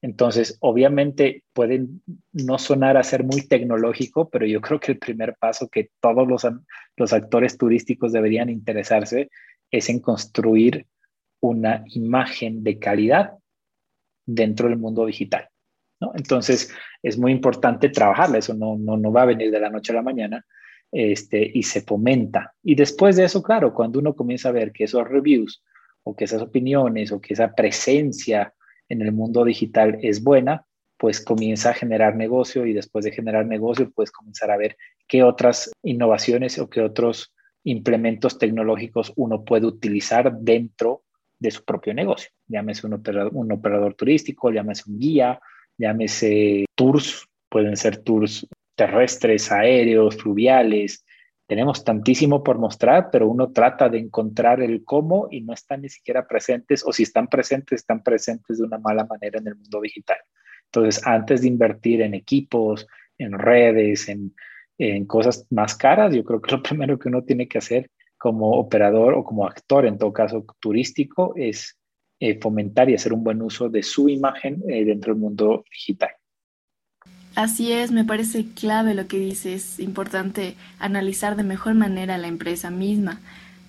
Entonces, 0.02 0.56
obviamente 0.60 1.44
pueden 1.52 2.02
no 2.32 2.58
sonar 2.58 2.96
a 2.96 3.02
ser 3.02 3.24
muy 3.24 3.46
tecnológico, 3.46 4.30
pero 4.30 4.46
yo 4.46 4.60
creo 4.60 4.80
que 4.80 4.92
el 4.92 4.98
primer 4.98 5.36
paso 5.38 5.68
que 5.68 5.90
todos 6.00 6.26
los 6.96 7.12
actores 7.12 7.58
turísticos 7.58 8.12
deberían 8.12 8.48
interesarse 8.48 9.30
es 9.70 9.88
en 9.90 10.00
construir 10.00 10.86
una 11.40 11.84
imagen 11.86 12.62
de 12.62 12.78
calidad 12.78 13.32
dentro 14.26 14.68
del 14.68 14.78
mundo 14.78 15.06
digital. 15.06 15.48
¿no? 16.00 16.12
Entonces, 16.14 16.72
es 17.02 17.18
muy 17.18 17.32
importante 17.32 17.88
trabajarla, 17.88 18.38
eso 18.38 18.54
no, 18.54 18.76
no, 18.78 18.96
no, 18.96 19.12
va 19.12 19.22
a 19.22 19.26
venir 19.26 19.50
de 19.50 19.60
la 19.60 19.70
noche 19.70 19.92
a 19.92 19.96
la 19.96 20.02
mañana 20.02 20.44
este, 20.92 21.50
y 21.52 21.62
se 21.62 21.82
fomenta. 21.82 22.54
Y 22.62 22.74
después 22.74 23.16
de 23.16 23.24
eso, 23.24 23.42
claro, 23.42 23.74
cuando 23.74 23.98
uno 23.98 24.14
comienza 24.14 24.48
a 24.48 24.52
ver 24.52 24.72
que 24.72 24.84
esos 24.84 25.06
reviews 25.06 25.62
o 26.02 26.16
que 26.16 26.24
esas 26.24 26.42
opiniones 26.42 27.12
o 27.12 27.20
que 27.20 27.34
esa 27.34 27.54
presencia 27.54 28.54
en 28.88 29.02
el 29.02 29.12
mundo 29.12 29.44
digital 29.44 29.98
es 30.02 30.22
buena, 30.22 30.64
pues 30.96 31.24
comienza 31.24 31.70
a 31.70 31.74
generar 31.74 32.16
negocio 32.16 32.66
y 32.66 32.74
después 32.74 33.04
de 33.04 33.12
generar 33.12 33.46
negocio, 33.46 33.90
puedes 33.90 34.10
comenzar 34.10 34.50
a 34.50 34.58
ver 34.58 34.76
qué 35.08 35.22
otras 35.22 35.70
innovaciones 35.82 36.58
o 36.58 36.68
qué 36.68 36.82
otros 36.82 37.32
implementos 37.64 38.38
tecnológicos 38.38 39.12
uno 39.16 39.44
puede 39.44 39.66
utilizar 39.66 40.38
dentro 40.40 41.04
de 41.40 41.50
su 41.50 41.64
propio 41.64 41.92
negocio. 41.92 42.30
Llámese 42.46 42.86
un 42.86 42.94
operador, 42.94 43.32
un 43.34 43.50
operador 43.50 43.94
turístico, 43.94 44.50
llámese 44.50 44.84
un 44.88 44.98
guía, 44.98 45.40
llámese 45.76 46.66
tours, 46.76 47.26
pueden 47.48 47.76
ser 47.76 47.96
tours 47.96 48.46
terrestres, 48.76 49.50
aéreos, 49.50 50.16
fluviales, 50.16 51.04
tenemos 51.50 51.82
tantísimo 51.82 52.44
por 52.44 52.60
mostrar, 52.60 53.08
pero 53.10 53.26
uno 53.26 53.50
trata 53.50 53.88
de 53.88 53.98
encontrar 53.98 54.62
el 54.62 54.84
cómo 54.84 55.26
y 55.32 55.40
no 55.40 55.52
están 55.52 55.82
ni 55.82 55.88
siquiera 55.88 56.28
presentes, 56.28 56.86
o 56.86 56.92
si 56.92 57.02
están 57.02 57.26
presentes, 57.26 57.80
están 57.80 58.04
presentes 58.04 58.58
de 58.58 58.64
una 58.64 58.78
mala 58.78 59.04
manera 59.04 59.40
en 59.40 59.48
el 59.48 59.56
mundo 59.56 59.80
digital. 59.80 60.18
Entonces, 60.66 61.04
antes 61.04 61.42
de 61.42 61.48
invertir 61.48 62.02
en 62.02 62.14
equipos, 62.14 62.86
en 63.18 63.32
redes, 63.32 64.08
en, 64.08 64.32
en 64.78 65.06
cosas 65.06 65.44
más 65.50 65.74
caras, 65.74 66.14
yo 66.14 66.22
creo 66.22 66.40
que 66.40 66.52
lo 66.52 66.62
primero 66.62 67.00
que 67.00 67.08
uno 67.08 67.24
tiene 67.24 67.48
que 67.48 67.58
hacer 67.58 67.90
como 68.20 68.50
operador 68.50 69.14
o 69.14 69.24
como 69.24 69.46
actor, 69.46 69.86
en 69.86 69.96
todo 69.96 70.12
caso 70.12 70.44
turístico, 70.60 71.32
es 71.36 71.78
eh, 72.20 72.38
fomentar 72.38 72.90
y 72.90 72.94
hacer 72.94 73.14
un 73.14 73.24
buen 73.24 73.40
uso 73.40 73.70
de 73.70 73.82
su 73.82 74.10
imagen 74.10 74.62
eh, 74.68 74.84
dentro 74.84 75.14
del 75.14 75.22
mundo 75.22 75.64
digital. 75.72 76.10
Así 77.34 77.72
es, 77.72 77.92
me 77.92 78.04
parece 78.04 78.44
clave 78.54 78.92
lo 78.94 79.06
que 79.06 79.18
dices. 79.18 79.78
Es 79.78 79.80
importante 79.80 80.54
analizar 80.78 81.34
de 81.34 81.44
mejor 81.44 81.72
manera 81.72 82.18
la 82.18 82.28
empresa 82.28 82.70
misma 82.70 83.20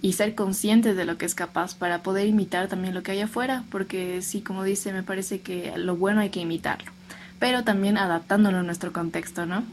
y 0.01 0.13
ser 0.13 0.35
conscientes 0.35 0.97
de 0.97 1.05
lo 1.05 1.17
que 1.17 1.25
es 1.25 1.33
capaz 1.33 1.73
para 1.73 2.03
poder 2.03 2.27
imitar 2.27 2.67
también 2.67 2.93
lo 2.93 3.03
que 3.03 3.13
hay 3.13 3.21
afuera, 3.21 3.63
porque 3.71 4.21
sí, 4.21 4.41
como 4.41 4.65
dice, 4.65 4.91
me 4.91 5.03
parece 5.03 5.39
que 5.39 5.71
lo 5.77 5.95
bueno 5.95 6.19
hay 6.19 6.29
que 6.29 6.41
imitarlo, 6.41 6.91
pero 7.39 7.63
también 7.63 7.97
adaptándolo 7.97 8.57
a 8.57 8.63
nuestro 8.63 8.91
contexto, 8.91 9.45
¿no? 9.45 9.63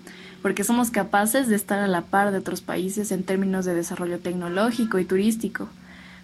Porque 0.42 0.64
somos 0.64 0.90
capaces 0.90 1.48
de 1.48 1.56
estar 1.56 1.78
a 1.80 1.88
la 1.88 2.02
par 2.02 2.30
de 2.30 2.38
otros 2.38 2.60
países 2.60 3.10
en 3.10 3.24
términos 3.24 3.64
de 3.64 3.74
desarrollo 3.74 4.20
tecnológico 4.20 4.98
y 4.98 5.04
turístico. 5.04 5.68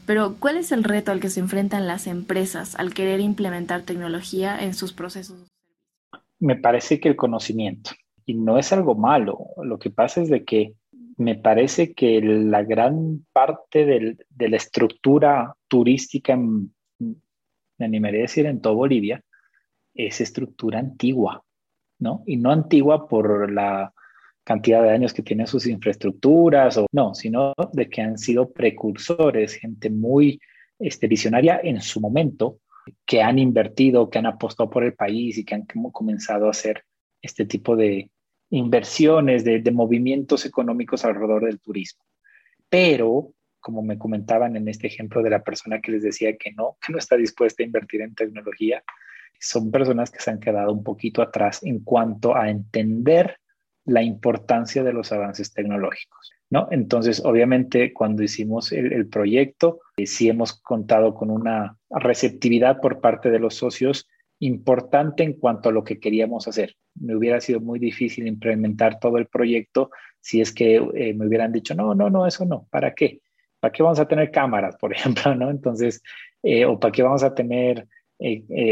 Pero, 0.07 0.37
¿cuál 0.39 0.57
es 0.59 0.71
el 0.71 0.85
reto 0.85 1.13
al 1.13 1.21
que 1.21 1.31
se 1.31 1.41
enfrentan 1.41 1.87
las 1.87 2.07
empresas 2.07 2.75
al 2.77 2.93
querer 2.93 3.21
implementar 3.21 3.83
tecnología 3.83 4.63
en 4.63 4.75
sus 4.75 4.93
procesos? 4.93 5.51
Me 6.39 6.57
parece 6.57 7.01
que 7.01 7.09
el 7.09 7.17
conocimiento, 7.17 7.93
y 8.27 8.35
no 8.35 8.59
es 8.59 8.73
algo 8.73 8.95
malo, 8.95 9.39
lo 9.63 9.79
que 9.79 9.91
pasa 9.91 10.21
es 10.21 10.29
de 10.29 10.45
que 10.45 10.75
me 11.17 11.37
parece 11.37 11.95
que 11.95 12.21
la 12.21 12.63
gran 12.63 13.25
parte 13.33 13.87
de 13.87 14.49
la 14.49 14.57
estructura 14.57 15.55
turística, 15.69 16.37
me 16.37 16.69
animaría 17.79 18.21
a 18.21 18.23
decir, 18.23 18.47
en 18.47 18.61
toda 18.61 18.75
Bolivia, 18.75 19.23
es 19.95 20.21
estructura 20.21 20.81
antigua, 20.81 21.45
¿no? 21.99 22.25
Y 22.27 22.37
no 22.37 22.51
antigua 22.51 23.09
por 23.09 23.51
la 23.51 23.93
cantidad 24.45 24.83
de 24.83 24.91
años 24.91 25.13
que 25.13 25.23
tienen 25.23 25.47
sus 25.47 25.67
infraestructuras, 25.67 26.77
o 26.77 26.87
no, 26.93 27.15
sino 27.15 27.55
de 27.73 27.89
que 27.89 28.03
han 28.03 28.19
sido 28.19 28.53
precursores, 28.53 29.55
gente 29.55 29.91
muy 29.91 30.39
este, 30.79 31.09
visionaria 31.09 31.61
en 31.63 31.81
su 31.81 32.01
momento, 32.01 32.61
que 33.07 33.23
han 33.23 33.39
invertido, 33.39 34.11
que 34.11 34.19
han 34.19 34.27
apostado 34.27 34.69
por 34.69 34.85
el 34.85 34.95
país 34.95 35.39
y 35.39 35.45
que 35.45 35.55
han 35.55 35.65
comenzado 35.65 36.47
a 36.47 36.51
hacer 36.51 36.85
este 37.23 37.47
tipo 37.47 37.75
de 37.75 38.11
inversiones, 38.51 39.45
de, 39.45 39.61
de 39.61 39.71
movimientos 39.71 40.45
económicos 40.45 41.05
alrededor 41.05 41.47
del 41.47 41.61
turismo. 41.61 42.05
Pero, 42.69 43.33
como 43.61 43.83
me 43.83 43.97
comentaban 43.97 44.57
en 44.57 44.69
este 44.69 44.89
ejemplo 44.89 45.23
de 45.23 45.31
la 45.31 45.43
persona 45.43 45.81
que 45.81 45.93
les 45.93 46.03
decía 46.03 46.37
que 46.37 46.53
no, 46.53 46.77
que 46.85 46.93
no 46.93 46.99
está 46.99 47.17
dispuesta 47.17 47.63
a 47.63 47.67
invertir 47.67 48.03
en 48.03 48.15
tecnología, 48.15 48.85
son 49.41 49.71
personas 49.71 50.11
que 50.11 50.21
se 50.21 50.31
han 50.31 50.41
quedado 50.41 50.73
un 50.73 50.85
poquito 50.85 51.23
atrás 51.23 51.63
en 51.63 51.81
cuanto 51.81 52.37
a 52.37 52.51
entender 52.51 53.39
la 53.85 54.03
importancia 54.03 54.83
de 54.83 54.93
los 54.93 55.13
avances 55.13 55.53
tecnológicos. 55.53 56.33
¿no? 56.51 56.69
Entonces, 56.71 57.23
obviamente, 57.25 57.93
cuando 57.93 58.23
hicimos 58.23 58.73
el, 58.73 59.09
proyecto, 59.09 59.81
eh, 59.97 60.07
sí 60.07 60.29
hemos 60.29 60.61
contado 60.61 61.15
con 61.15 61.31
una 61.31 61.77
receptividad 61.91 62.81
por 62.81 63.01
parte 63.01 63.31
de 63.31 63.39
los 63.39 63.55
socios 63.55 64.09
importante 64.41 65.23
en 65.23 65.35
cuanto 65.35 65.69
a 65.69 65.73
lo 65.73 65.85
que 65.85 65.99
queríamos 65.99 66.49
hacer. 66.49 66.77
Me 66.95 67.17
hubiera 67.17 67.41
sido 67.41 67.61
muy 67.61 67.79
difícil 67.79 68.27
implementar 68.27 68.99
todo 68.99 69.19
el 69.19 69.27
proyecto 69.27 69.91
si 70.21 70.41
es 70.41 70.53
que 70.53 70.77
eh, 70.77 71.15
me 71.15 71.27
hubieran 71.27 71.53
dicho, 71.53 71.75
no, 71.75 71.95
no, 71.95 72.11
no, 72.11 72.27
eso 72.27 72.45
no, 72.45 72.67
¿para 72.71 72.95
qué? 72.95 73.21
¿Para 73.61 73.73
qué 73.73 73.83
vamos 73.83 74.01
a 74.01 74.09
tener 74.09 74.31
cámaras, 74.31 74.77
por 74.77 74.93
ejemplo? 74.95 75.35
¿no? 75.35 75.51
Entonces, 75.51 76.03
eh, 76.43 76.65
o 76.65 76.79
para 76.79 76.93
qué 76.93 77.03
vamos 77.03 77.23
a 77.23 77.35
tener 77.35 77.87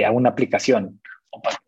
a 0.07 0.11
una 0.13 0.31
aplicación, 0.31 1.01
para 1.43 1.59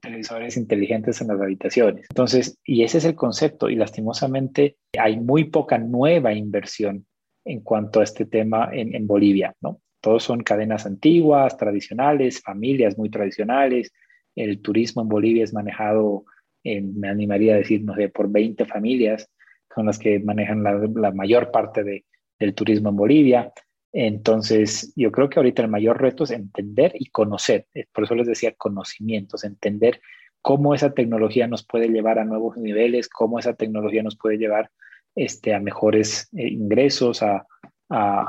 televisores 0.00 0.56
inteligentes 0.56 1.20
en 1.20 1.28
las 1.28 1.40
habitaciones. 1.40 2.06
Entonces, 2.10 2.58
y 2.64 2.82
ese 2.82 2.98
es 2.98 3.04
el 3.04 3.14
concepto 3.14 3.68
y 3.68 3.76
lastimosamente 3.76 4.76
hay 4.98 5.18
muy 5.18 5.44
poca 5.44 5.78
nueva 5.78 6.32
inversión 6.32 7.06
en 7.44 7.60
cuanto 7.60 8.00
a 8.00 8.04
este 8.04 8.26
tema 8.26 8.68
en, 8.72 9.06
Bolivia, 9.06 9.54
¿no? 9.60 9.80
Todos 10.00 10.24
son 10.24 10.42
cadenas 10.42 10.86
antiguas, 10.86 11.56
tradicionales, 11.56 12.40
familias 12.42 12.96
muy 12.96 13.10
tradicionales. 13.10 13.92
El 14.34 14.60
turismo 14.60 15.02
en 15.02 15.08
Bolivia 15.08 15.44
es 15.44 15.52
manejado, 15.52 16.24
me 16.64 17.08
animaría 17.08 17.54
a 17.54 17.58
decir, 17.58 17.82
no 17.82 17.94
sé, 17.94 18.08
por 18.08 18.30
20 18.30 18.64
familias, 18.66 19.28
son 19.74 19.86
las 19.86 19.98
que 19.98 20.18
manejan 20.20 20.62
la, 20.62 21.12
mayor 21.12 21.50
parte 21.50 22.04
del 22.38 22.54
turismo 22.54 22.90
en 22.90 22.96
Bolivia. 22.96 23.52
Entonces, 23.92 24.92
yo 24.94 25.10
creo 25.10 25.28
que 25.28 25.38
ahorita 25.38 25.62
el 25.62 25.68
mayor 25.68 26.00
reto 26.00 26.24
es 26.24 26.30
entender 26.30 26.92
y 26.94 27.06
conocer. 27.06 27.66
Eh, 27.74 27.86
por 27.92 28.04
eso 28.04 28.14
les 28.14 28.26
decía 28.26 28.54
conocimientos, 28.56 29.44
entender 29.44 30.00
cómo 30.42 30.74
esa 30.74 30.92
tecnología 30.92 31.46
nos 31.46 31.66
puede 31.66 31.88
llevar 31.88 32.18
a 32.18 32.24
nuevos 32.24 32.56
niveles, 32.56 33.08
cómo 33.08 33.38
esa 33.38 33.54
tecnología 33.54 34.02
nos 34.02 34.16
puede 34.16 34.38
llevar 34.38 34.70
este, 35.14 35.54
a 35.54 35.60
mejores 35.60 36.28
eh, 36.36 36.48
ingresos, 36.48 37.22
a, 37.22 37.46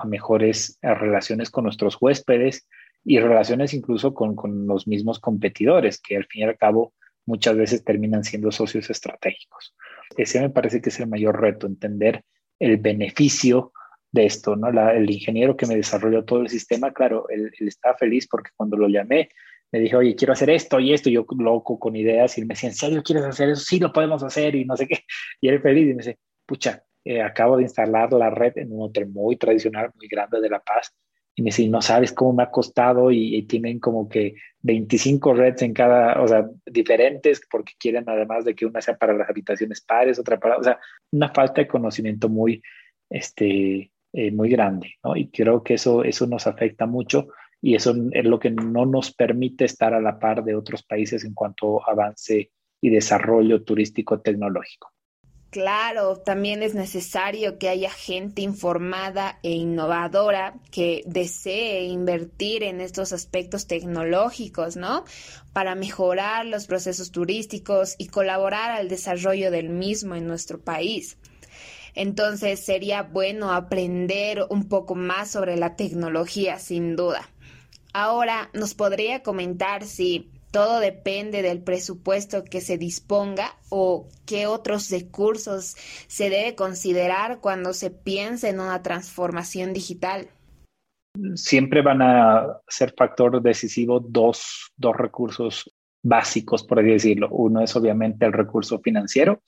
mejores 0.07 0.79
relaciones 0.81 1.51
con 1.51 1.65
nuestros 1.65 1.95
huéspedes 2.01 2.67
y 3.05 3.19
relaciones 3.19 3.75
incluso 3.75 4.11
con, 4.11 4.35
con 4.35 4.65
los 4.65 4.87
mismos 4.87 5.19
competidores, 5.19 6.01
que 6.01 6.17
al 6.17 6.25
fin 6.25 6.41
y 6.41 6.45
al 6.45 6.57
cabo 6.57 6.95
muchas 7.27 7.55
veces 7.55 7.83
terminan 7.83 8.23
siendo 8.23 8.51
socios 8.51 8.89
estratégicos. 8.89 9.75
Ese 10.17 10.41
me 10.41 10.49
parece 10.49 10.81
que 10.81 10.89
es 10.89 10.99
el 10.99 11.07
mayor 11.07 11.39
reto, 11.39 11.67
entender 11.67 12.23
el 12.57 12.77
beneficio 12.77 13.71
de 14.11 14.25
esto, 14.25 14.55
¿no? 14.55 14.67
el 14.91 15.09
ingeniero 15.09 15.55
que 15.55 15.65
me 15.65 15.75
desarrolló 15.75 16.25
todo 16.25 16.41
el 16.41 16.49
sistema, 16.49 16.91
claro, 16.91 17.27
él, 17.29 17.51
estaba 17.59 17.95
feliz 17.97 18.27
porque 18.27 18.51
cuando 18.55 18.77
lo 18.77 18.89
llamé, 18.89 19.29
me 19.71 19.79
dije, 19.79 19.95
oye, 19.95 20.15
quiero 20.15 20.33
hacer 20.33 20.49
esto 20.49 20.79
y 20.79 20.93
esto, 20.93 21.09
y 21.09 21.13
yo 21.13 21.25
loco 21.39 21.79
con 21.79 21.95
ideas, 21.95 22.37
y 22.37 22.41
él 22.41 22.47
me 22.47 22.55
decía, 22.55 22.69
¿en 22.69 22.75
serio 22.75 23.03
quieres 23.03 23.23
hacer 23.23 23.49
eso? 23.49 23.61
Sí, 23.61 23.79
lo 23.79 23.93
podemos 23.93 24.21
hacer, 24.21 24.53
y 24.55 24.65
no 24.65 24.75
sé 24.75 24.85
qué. 24.85 24.99
Y 25.39 25.47
él 25.47 25.61
feliz, 25.61 25.83
y 25.83 25.93
me 25.93 26.03
dice, 26.03 26.19
pucha, 26.45 26.83
eh, 27.05 27.21
acabo 27.21 27.55
de 27.55 27.63
instalar 27.63 28.11
la 28.11 28.29
red 28.29 28.57
en 28.57 28.73
un 28.73 28.81
hotel 28.83 29.07
muy 29.07 29.37
tradicional, 29.37 29.91
muy 29.95 30.09
grande 30.09 30.41
de 30.41 30.49
La 30.49 30.59
Paz, 30.59 30.93
y 31.35 31.41
me 31.41 31.47
dice, 31.47 31.67
no 31.69 31.81
sabes 31.81 32.11
cómo 32.11 32.33
me 32.33 32.43
ha 32.43 32.51
costado, 32.51 33.11
y, 33.11 33.43
tienen 33.43 33.79
como 33.79 34.09
que 34.09 34.35
25 34.59 35.33
redes 35.33 35.61
en 35.61 35.73
cada, 35.73 36.21
o 36.21 36.27
sea, 36.27 36.49
diferentes, 36.65 37.41
porque 37.49 37.73
quieren 37.79 38.03
además 38.07 38.43
de 38.43 38.53
que 38.53 38.65
una 38.65 38.81
sea 38.81 38.97
para 38.97 39.13
las 39.13 39.29
habitaciones 39.29 39.79
pares, 39.79 40.19
otra 40.19 40.37
para, 40.37 40.57
o 40.57 40.63
sea, 40.63 40.77
una 41.11 41.29
falta 41.29 41.61
de 41.61 41.67
conocimiento 41.67 42.27
muy, 42.27 42.61
este, 43.09 43.90
eh, 44.13 44.31
muy 44.31 44.49
grande, 44.49 44.95
¿no? 45.03 45.15
Y 45.15 45.29
creo 45.29 45.63
que 45.63 45.75
eso, 45.75 46.03
eso 46.03 46.27
nos 46.27 46.47
afecta 46.47 46.85
mucho 46.85 47.29
y 47.61 47.75
eso 47.75 47.95
es 48.11 48.25
lo 48.25 48.39
que 48.39 48.49
no 48.49 48.85
nos 48.85 49.13
permite 49.13 49.65
estar 49.65 49.93
a 49.93 50.01
la 50.01 50.19
par 50.19 50.43
de 50.43 50.55
otros 50.55 50.83
países 50.83 51.23
en 51.23 51.33
cuanto 51.33 51.81
a 51.81 51.91
avance 51.91 52.51
y 52.81 52.89
desarrollo 52.89 53.63
turístico 53.63 54.19
tecnológico. 54.19 54.91
Claro, 55.51 56.15
también 56.15 56.63
es 56.63 56.75
necesario 56.75 57.59
que 57.59 57.67
haya 57.67 57.91
gente 57.91 58.41
informada 58.41 59.37
e 59.43 59.51
innovadora 59.51 60.53
que 60.71 61.03
desee 61.05 61.83
invertir 61.83 62.63
en 62.63 62.79
estos 62.79 63.11
aspectos 63.11 63.67
tecnológicos, 63.67 64.77
¿no? 64.77 65.03
Para 65.51 65.75
mejorar 65.75 66.45
los 66.45 66.67
procesos 66.67 67.11
turísticos 67.11 67.95
y 67.97 68.07
colaborar 68.07 68.71
al 68.71 68.87
desarrollo 68.87 69.51
del 69.51 69.67
mismo 69.67 70.15
en 70.15 70.25
nuestro 70.25 70.57
país. 70.57 71.17
Entonces 71.95 72.63
sería 72.63 73.03
bueno 73.03 73.51
aprender 73.51 74.45
un 74.49 74.67
poco 74.67 74.95
más 74.95 75.31
sobre 75.31 75.57
la 75.57 75.75
tecnología, 75.75 76.59
sin 76.59 76.95
duda. 76.95 77.29
Ahora, 77.93 78.49
¿nos 78.53 78.73
podría 78.73 79.21
comentar 79.21 79.83
si 79.83 80.31
todo 80.51 80.79
depende 80.79 81.41
del 81.41 81.61
presupuesto 81.61 82.43
que 82.43 82.61
se 82.61 82.77
disponga 82.77 83.55
o 83.69 84.07
qué 84.25 84.47
otros 84.47 84.89
recursos 84.91 85.75
se 86.07 86.29
debe 86.29 86.55
considerar 86.55 87.39
cuando 87.39 87.73
se 87.73 87.89
piensa 87.89 88.49
en 88.49 88.59
una 88.59 88.81
transformación 88.83 89.73
digital? 89.73 90.27
Siempre 91.35 91.81
van 91.81 92.01
a 92.01 92.61
ser 92.67 92.93
factor 92.97 93.41
decisivo 93.41 93.99
dos, 93.99 94.71
dos 94.77 94.95
recursos 94.95 95.73
básicos, 96.03 96.63
por 96.63 96.79
así 96.79 96.89
decirlo. 96.89 97.29
Uno 97.29 97.61
es 97.61 97.75
obviamente 97.75 98.25
el 98.25 98.33
recurso 98.33 98.79
financiero 98.79 99.41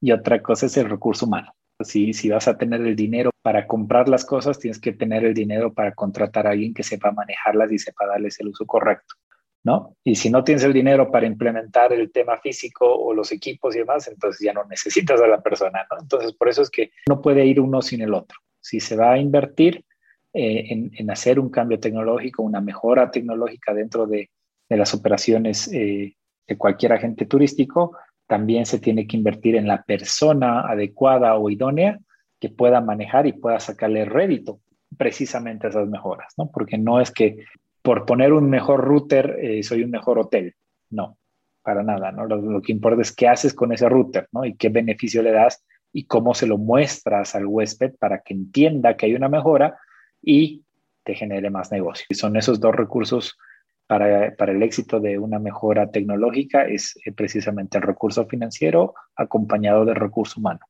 y 0.00 0.12
otra 0.12 0.42
cosa 0.42 0.66
es 0.66 0.76
el 0.76 0.88
recurso 0.88 1.26
humano. 1.26 1.55
Si, 1.80 2.12
si 2.12 2.30
vas 2.30 2.48
a 2.48 2.56
tener 2.56 2.80
el 2.80 2.96
dinero 2.96 3.30
para 3.42 3.66
comprar 3.66 4.08
las 4.08 4.24
cosas, 4.24 4.58
tienes 4.58 4.80
que 4.80 4.92
tener 4.92 5.24
el 5.24 5.34
dinero 5.34 5.72
para 5.72 5.94
contratar 5.94 6.46
a 6.46 6.50
alguien 6.50 6.74
que 6.74 6.82
sepa 6.82 7.12
manejarlas 7.12 7.70
y 7.70 7.78
sepa 7.78 8.06
darles 8.06 8.40
el 8.40 8.48
uso 8.48 8.66
correcto, 8.66 9.14
¿no? 9.62 9.94
Y 10.02 10.16
si 10.16 10.30
no 10.30 10.42
tienes 10.42 10.64
el 10.64 10.72
dinero 10.72 11.10
para 11.10 11.26
implementar 11.26 11.92
el 11.92 12.10
tema 12.10 12.38
físico 12.38 12.86
o 12.86 13.12
los 13.12 13.30
equipos 13.32 13.76
y 13.76 13.80
demás, 13.80 14.08
entonces 14.08 14.44
ya 14.44 14.52
no 14.52 14.64
necesitas 14.64 15.20
a 15.20 15.26
la 15.26 15.42
persona, 15.42 15.86
¿no? 15.90 15.98
Entonces, 16.00 16.32
por 16.32 16.48
eso 16.48 16.62
es 16.62 16.70
que 16.70 16.90
no 17.08 17.20
puede 17.20 17.44
ir 17.44 17.60
uno 17.60 17.82
sin 17.82 18.00
el 18.00 18.14
otro. 18.14 18.38
Si 18.60 18.80
se 18.80 18.96
va 18.96 19.12
a 19.12 19.18
invertir 19.18 19.84
eh, 20.38 20.90
en, 20.98 21.10
hacer 21.10 21.40
un 21.40 21.48
cambio 21.48 21.80
tecnológico, 21.80 22.42
una 22.42 22.60
mejora 22.60 23.10
tecnológica 23.10 23.72
dentro 23.72 24.06
de, 24.06 24.28
las 24.68 24.92
operaciones 24.92 25.72
eh, 25.72 26.16
de 26.46 26.58
cualquier 26.58 26.92
agente 26.92 27.24
turístico, 27.26 27.96
también 28.26 28.66
se 28.66 28.78
tiene 28.78 29.06
que 29.06 29.16
invertir 29.16 29.56
en 29.56 29.68
la 29.68 29.82
persona 29.82 30.60
adecuada 30.62 31.36
o 31.36 31.50
idónea 31.50 32.00
que 32.40 32.48
pueda 32.48 32.80
manejar 32.80 33.26
y 33.26 33.32
pueda 33.32 33.60
sacarle 33.60 34.04
rédito 34.04 34.60
precisamente 34.96 35.66
a 35.66 35.70
esas 35.70 35.88
mejoras, 35.88 36.34
¿no? 36.36 36.50
Porque 36.50 36.78
no 36.78 37.00
es 37.00 37.10
que 37.10 37.44
por 37.82 38.04
poner 38.04 38.32
un 38.32 38.50
mejor 38.50 38.84
router 38.84 39.38
eh, 39.40 39.62
soy 39.62 39.84
un 39.84 39.90
mejor 39.90 40.18
hotel, 40.18 40.54
no, 40.90 41.18
para 41.62 41.82
nada, 41.82 42.12
¿no? 42.12 42.26
Lo, 42.26 42.60
que 42.62 42.72
importa 42.72 43.02
es 43.02 43.14
qué 43.14 43.28
haces 43.28 43.54
con 43.54 43.72
ese 43.72 43.88
router, 43.88 44.28
¿no? 44.32 44.44
Y 44.44 44.56
qué 44.56 44.68
beneficio 44.68 45.22
le 45.22 45.32
das 45.32 45.64
y 45.92 46.06
cómo 46.06 46.34
se 46.34 46.46
lo 46.46 46.58
muestras 46.58 47.34
al 47.34 47.46
huésped 47.46 47.94
para 47.98 48.20
que 48.20 48.34
entienda 48.34 48.96
que 48.96 49.06
hay 49.06 49.14
una 49.14 49.28
mejora 49.28 49.78
y 50.20 50.64
te 51.04 51.14
genere 51.14 51.50
más 51.50 51.70
negocio. 51.70 52.06
Y 52.08 52.14
son 52.14 52.36
esos 52.36 52.60
dos 52.60 52.74
recursos 52.74 53.38
para, 53.86 54.26
el 54.26 54.62
éxito 54.62 55.00
de 55.00 55.18
una 55.18 55.38
mejora 55.38 55.90
tecnológica, 55.90 56.62
es 56.62 56.96
eh, 57.04 57.12
precisamente 57.12 57.78
el 57.78 57.82
recurso 57.82 58.26
financiero 58.26 58.94
acompañado 59.14 59.84
del 59.84 59.96
recurso 59.96 60.40
humano. 60.40 60.60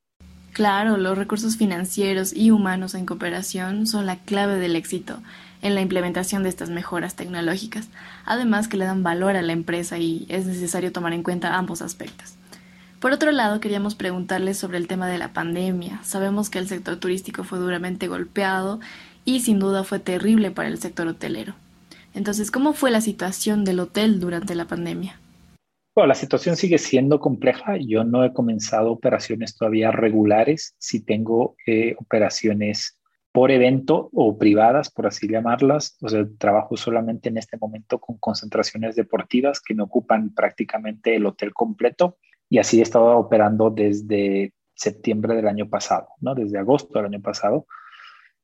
Claro, 0.52 0.96
los 0.96 1.18
recursos 1.18 1.56
financieros 1.56 2.32
y 2.34 2.50
humanos 2.50 2.94
en 2.94 3.04
cooperación 3.04 3.86
son 3.86 4.06
la 4.06 4.16
clave 4.16 4.56
del 4.56 4.74
éxito 4.74 5.18
en 5.60 5.74
la 5.74 5.82
implementación 5.82 6.42
de 6.42 6.48
estas 6.48 6.70
mejoras 6.70 7.14
tecnológicas, 7.14 7.88
además 8.24 8.68
que 8.68 8.76
le 8.76 8.84
dan 8.84 9.02
valor 9.02 9.36
a 9.36 9.42
la 9.42 9.52
empresa 9.52 9.98
y 9.98 10.26
es 10.28 10.46
necesario 10.46 10.92
tomar 10.92 11.12
en 11.12 11.22
cuenta 11.22 11.56
ambos 11.56 11.82
aspectos. 11.82 12.34
Por 13.00 13.12
otro 13.12 13.30
lado, 13.32 13.60
queríamos 13.60 13.94
preguntarles 13.94 14.56
sobre 14.58 14.78
el 14.78 14.88
tema 14.88 15.08
de 15.08 15.18
la 15.18 15.32
pandemia. 15.32 16.00
Sabemos 16.02 16.48
que 16.48 16.58
el 16.58 16.68
sector 16.68 16.96
turístico 16.96 17.44
fue 17.44 17.58
duramente 17.58 18.08
golpeado 18.08 18.80
y 19.24 19.40
sin 19.40 19.58
duda 19.58 19.84
fue 19.84 19.98
terrible 19.98 20.50
para 20.50 20.68
el 20.68 20.78
sector 20.78 21.06
hotelero. 21.06 21.54
Entonces, 22.16 22.50
¿cómo 22.50 22.72
fue 22.72 22.90
la 22.90 23.02
situación 23.02 23.62
del 23.62 23.78
hotel 23.78 24.18
durante 24.20 24.54
la 24.54 24.64
pandemia? 24.64 25.20
Bueno, 25.94 26.08
la 26.08 26.14
situación 26.14 26.56
sigue 26.56 26.78
siendo 26.78 27.20
compleja. 27.20 27.76
Yo 27.76 28.04
no 28.04 28.24
he 28.24 28.32
comenzado 28.32 28.90
operaciones 28.90 29.54
todavía 29.54 29.92
regulares. 29.92 30.74
Sí 30.78 31.04
tengo 31.04 31.56
eh, 31.66 31.94
operaciones 31.98 32.98
por 33.32 33.50
evento 33.50 34.08
o 34.14 34.38
privadas, 34.38 34.90
por 34.90 35.06
así 35.06 35.28
llamarlas. 35.28 35.98
O 36.00 36.08
sea, 36.08 36.26
trabajo 36.38 36.78
solamente 36.78 37.28
en 37.28 37.36
este 37.36 37.58
momento 37.58 37.98
con 37.98 38.16
concentraciones 38.16 38.96
deportivas 38.96 39.60
que 39.60 39.74
me 39.74 39.82
ocupan 39.82 40.34
prácticamente 40.34 41.16
el 41.16 41.26
hotel 41.26 41.52
completo. 41.52 42.16
Y 42.48 42.58
así 42.58 42.78
he 42.78 42.82
estado 42.82 43.18
operando 43.18 43.68
desde 43.68 44.54
septiembre 44.74 45.34
del 45.34 45.48
año 45.48 45.68
pasado, 45.68 46.08
¿no? 46.20 46.34
Desde 46.34 46.58
agosto 46.58 46.98
del 46.98 47.08
año 47.08 47.20
pasado 47.20 47.66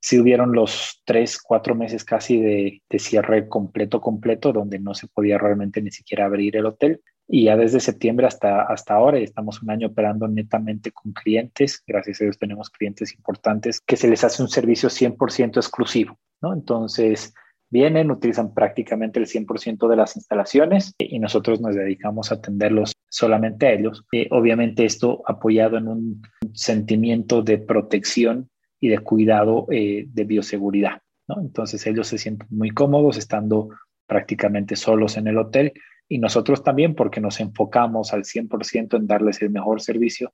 sí 0.02 0.20
hubieron 0.20 0.52
los 0.52 1.00
tres, 1.04 1.40
cuatro 1.40 1.74
meses 1.76 2.04
casi 2.04 2.40
de, 2.40 2.82
cierre 2.98 3.48
completo, 3.48 4.00
completo, 4.00 4.52
donde 4.52 4.80
no 4.80 4.94
se 4.94 5.06
podía 5.06 5.38
realmente 5.38 5.80
ni 5.80 5.92
siquiera 5.92 6.26
abrir 6.26 6.56
el 6.56 6.66
hotel. 6.66 7.00
Y 7.28 7.44
ya 7.44 7.56
desde 7.56 7.78
septiembre 7.78 8.26
hasta, 8.26 8.62
hasta 8.62 8.94
ahora 8.94 9.18
estamos 9.18 9.62
un 9.62 9.70
año 9.70 9.88
operando 9.88 10.26
netamente 10.26 10.90
con 10.90 11.12
clientes. 11.12 11.82
Gracias 11.86 12.20
a 12.20 12.24
Dios 12.24 12.36
tenemos 12.36 12.68
clientes 12.68 13.14
importantes 13.14 13.80
que 13.80 13.96
se 13.96 14.08
les 14.08 14.24
hace 14.24 14.42
un 14.42 14.48
servicio 14.48 14.90
100% 14.90 15.56
exclusivo, 15.56 16.18
¿no? 16.42 16.52
Entonces, 16.52 17.32
vienen, 17.70 18.10
utilizan 18.10 18.52
prácticamente 18.52 19.20
el 19.20 19.26
100% 19.26 19.88
de 19.88 19.96
las 19.96 20.16
instalaciones 20.16 20.94
y 20.98 21.20
nosotros 21.20 21.60
nos 21.60 21.76
dedicamos 21.76 22.32
a 22.32 22.34
atenderlos 22.34 22.92
solamente 23.08 23.66
a 23.66 23.72
ellos. 23.72 24.04
Eh, 24.12 24.26
obviamente 24.32 24.84
esto 24.84 25.22
apoyado 25.26 25.78
en 25.78 25.86
un 25.86 26.22
sentimiento 26.52 27.40
de 27.40 27.58
protección 27.58 28.50
y 28.82 28.88
de 28.88 28.98
cuidado 28.98 29.66
eh, 29.70 30.06
de 30.08 30.24
bioseguridad. 30.24 31.00
¿no? 31.28 31.40
Entonces 31.40 31.86
ellos 31.86 32.08
se 32.08 32.18
sienten 32.18 32.48
muy 32.50 32.72
cómodos 32.72 33.16
estando 33.16 33.68
prácticamente 34.08 34.74
solos 34.74 35.16
en 35.16 35.28
el 35.28 35.38
hotel 35.38 35.72
y 36.08 36.18
nosotros 36.18 36.64
también 36.64 36.96
porque 36.96 37.20
nos 37.20 37.38
enfocamos 37.38 38.12
al 38.12 38.24
100% 38.24 38.96
en 38.96 39.06
darles 39.06 39.40
el 39.40 39.50
mejor 39.50 39.80
servicio 39.80 40.32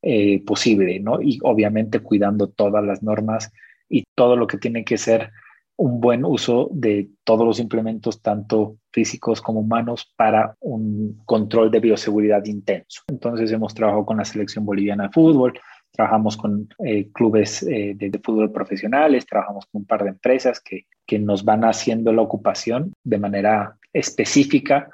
eh, 0.00 0.42
posible, 0.46 0.98
¿no? 0.98 1.20
Y 1.20 1.38
obviamente 1.42 2.00
cuidando 2.00 2.48
todas 2.48 2.82
las 2.82 3.02
normas 3.02 3.52
y 3.86 4.04
todo 4.16 4.34
lo 4.34 4.46
que 4.46 4.56
tiene 4.56 4.82
que 4.82 4.96
ser 4.96 5.30
un 5.76 6.00
buen 6.00 6.24
uso 6.24 6.70
de 6.72 7.10
todos 7.22 7.46
los 7.46 7.60
implementos, 7.60 8.22
tanto 8.22 8.78
físicos 8.92 9.42
como 9.42 9.60
humanos, 9.60 10.10
para 10.16 10.56
un 10.60 11.20
control 11.26 11.70
de 11.70 11.80
bioseguridad 11.80 12.44
intenso. 12.46 13.02
Entonces 13.08 13.52
hemos 13.52 13.74
trabajado 13.74 14.06
con 14.06 14.16
la 14.16 14.24
selección 14.24 14.64
boliviana 14.64 15.04
de 15.04 15.10
fútbol, 15.10 15.52
trabajamos 16.00 16.38
con 16.38 16.66
eh, 16.82 17.10
clubes 17.12 17.62
eh, 17.62 17.92
de, 17.94 18.18
fútbol 18.24 18.50
profesionales, 18.50 19.26
trabajamos 19.26 19.66
con 19.66 19.82
un 19.82 19.86
par 19.86 20.02
de 20.02 20.08
empresas 20.08 20.58
que, 20.58 20.86
que 21.06 21.18
nos 21.18 21.44
van 21.44 21.62
haciendo 21.62 22.10
la 22.10 22.22
ocupación 22.22 22.94
de 23.04 23.18
manera 23.18 23.76
específica 23.92 24.88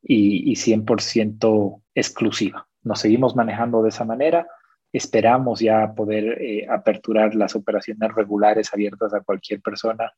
y, 0.00 0.52
y 0.52 0.54
100% 0.54 1.82
exclusiva. 1.96 2.68
Nos 2.84 3.00
seguimos 3.00 3.34
manejando 3.34 3.82
de 3.82 3.88
esa 3.88 4.04
manera. 4.04 4.46
Esperamos 4.92 5.58
ya 5.58 5.92
poder 5.94 6.40
eh, 6.40 6.64
aperturar 6.70 7.34
las 7.34 7.56
operaciones 7.56 8.14
regulares 8.14 8.72
abiertas 8.72 9.12
a 9.14 9.20
cualquier 9.20 9.60
persona 9.60 10.12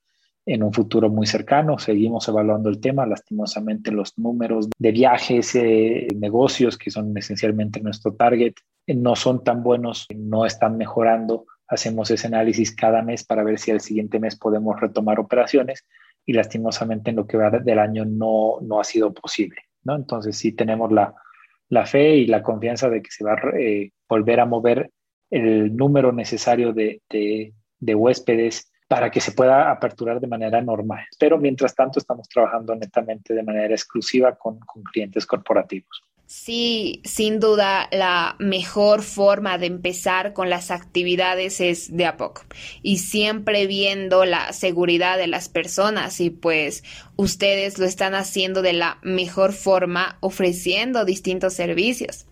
en 0.45 0.63
un 0.63 0.75
futuro 0.75 1.09
muy 1.09 1.27
cercano. 1.27 1.79
Seguimos 1.79 2.29
evaluando 2.29 2.69
el 2.69 2.81
tema. 2.81 3.07
Lastimosamente, 3.07 3.91
los 3.91 4.19
números 4.19 4.69
de 4.79 4.93
viajes, 4.93 5.55
negocios, 6.15 6.77
que 6.77 6.91
son 6.91 7.17
esencialmente 7.17 7.81
nuestro 7.81 8.13
target, 8.13 8.53
no 8.87 9.17
son 9.17 9.43
tan 9.43 9.63
buenos, 9.63 10.07
no 10.15 10.45
están 10.45 10.77
mejorando. 10.77 11.47
Hacemos 11.67 12.11
ese 12.11 12.27
análisis 12.27 12.75
cada 12.75 13.03
mes 13.03 13.25
para 13.25 13.43
ver 13.43 13.59
si 13.59 13.71
al 13.71 13.81
siguiente 13.81 14.21
mes 14.21 14.37
podemos 14.37 14.79
retomar 14.81 15.19
operaciones 15.19 15.87
y 16.27 16.33
lastimosamente 16.33 17.11
en 17.11 17.17
lo 17.17 17.27
que 17.27 17.37
va 17.37 17.51
del 17.51 17.79
año 17.79 18.05
no, 18.05 18.59
no 18.61 18.81
ha 18.81 18.85
sido 18.85 19.13
posible. 19.13 19.63
¿no? 19.85 19.97
Entonces 19.97 20.37
sí 20.37 20.53
tenemos 20.53 20.93
la, 20.93 21.15
la 21.69 21.87
fe 21.87 22.17
y 22.17 22.27
la 22.27 22.43
confianza 22.43 22.89
de 22.91 23.03
que 23.03 23.11
se 23.11 23.25
va 23.25 23.33
a 23.33 23.59
eh, 23.59 23.93
volver 24.09 24.41
a 24.41 24.47
mover 24.47 24.91
el 25.31 25.75
número 25.75 26.13
necesario 26.13 26.73
de, 26.73 27.03
de, 27.11 27.55
de, 27.79 27.95
huéspedes 27.95 28.71
para 28.87 29.11
que 29.11 29.21
se 29.21 29.33
pueda 29.33 29.71
aperturar 29.71 30.21
de 30.21 30.27
manera 30.27 30.61
normal. 30.61 31.05
Pero 31.19 31.39
mientras 31.39 31.75
tanto 31.75 31.99
estamos 31.99 32.29
trabajando 32.29 32.75
netamente 32.75 33.35
de 33.35 33.43
manera 33.43 33.75
exclusiva 33.75 34.37
con, 34.37 34.59
con 34.61 34.83
clientes 34.83 35.27
corporativos. 35.27 36.03
Sí, 36.27 37.03
sin 37.05 37.39
duda 37.39 37.87
la 37.93 38.37
mejor 38.39 39.03
forma 39.03 39.59
de 39.59 39.67
empezar 39.67 40.33
con 40.33 40.49
las 40.49 40.71
actividades 40.71 41.61
es 41.61 41.95
de 41.95 42.07
a 42.07 42.17
poco 42.17 42.43
y 42.83 42.99
siempre 42.99 43.67
viendo 43.67 44.25
la 44.25 44.55
seguridad 44.55 45.19
de 45.19 45.27
las 45.27 45.51
personas 45.51 46.21
y 46.21 46.31
pues 46.31 46.83
ustedes 47.17 47.79
lo 47.79 47.85
están 47.85 48.15
haciendo 48.15 48.63
de 48.63 48.73
la 48.73 48.99
mejor 49.03 49.53
forma 49.53 50.17
ofreciendo 50.21 51.05
distintos 51.05 51.53
servicios. 51.53 52.27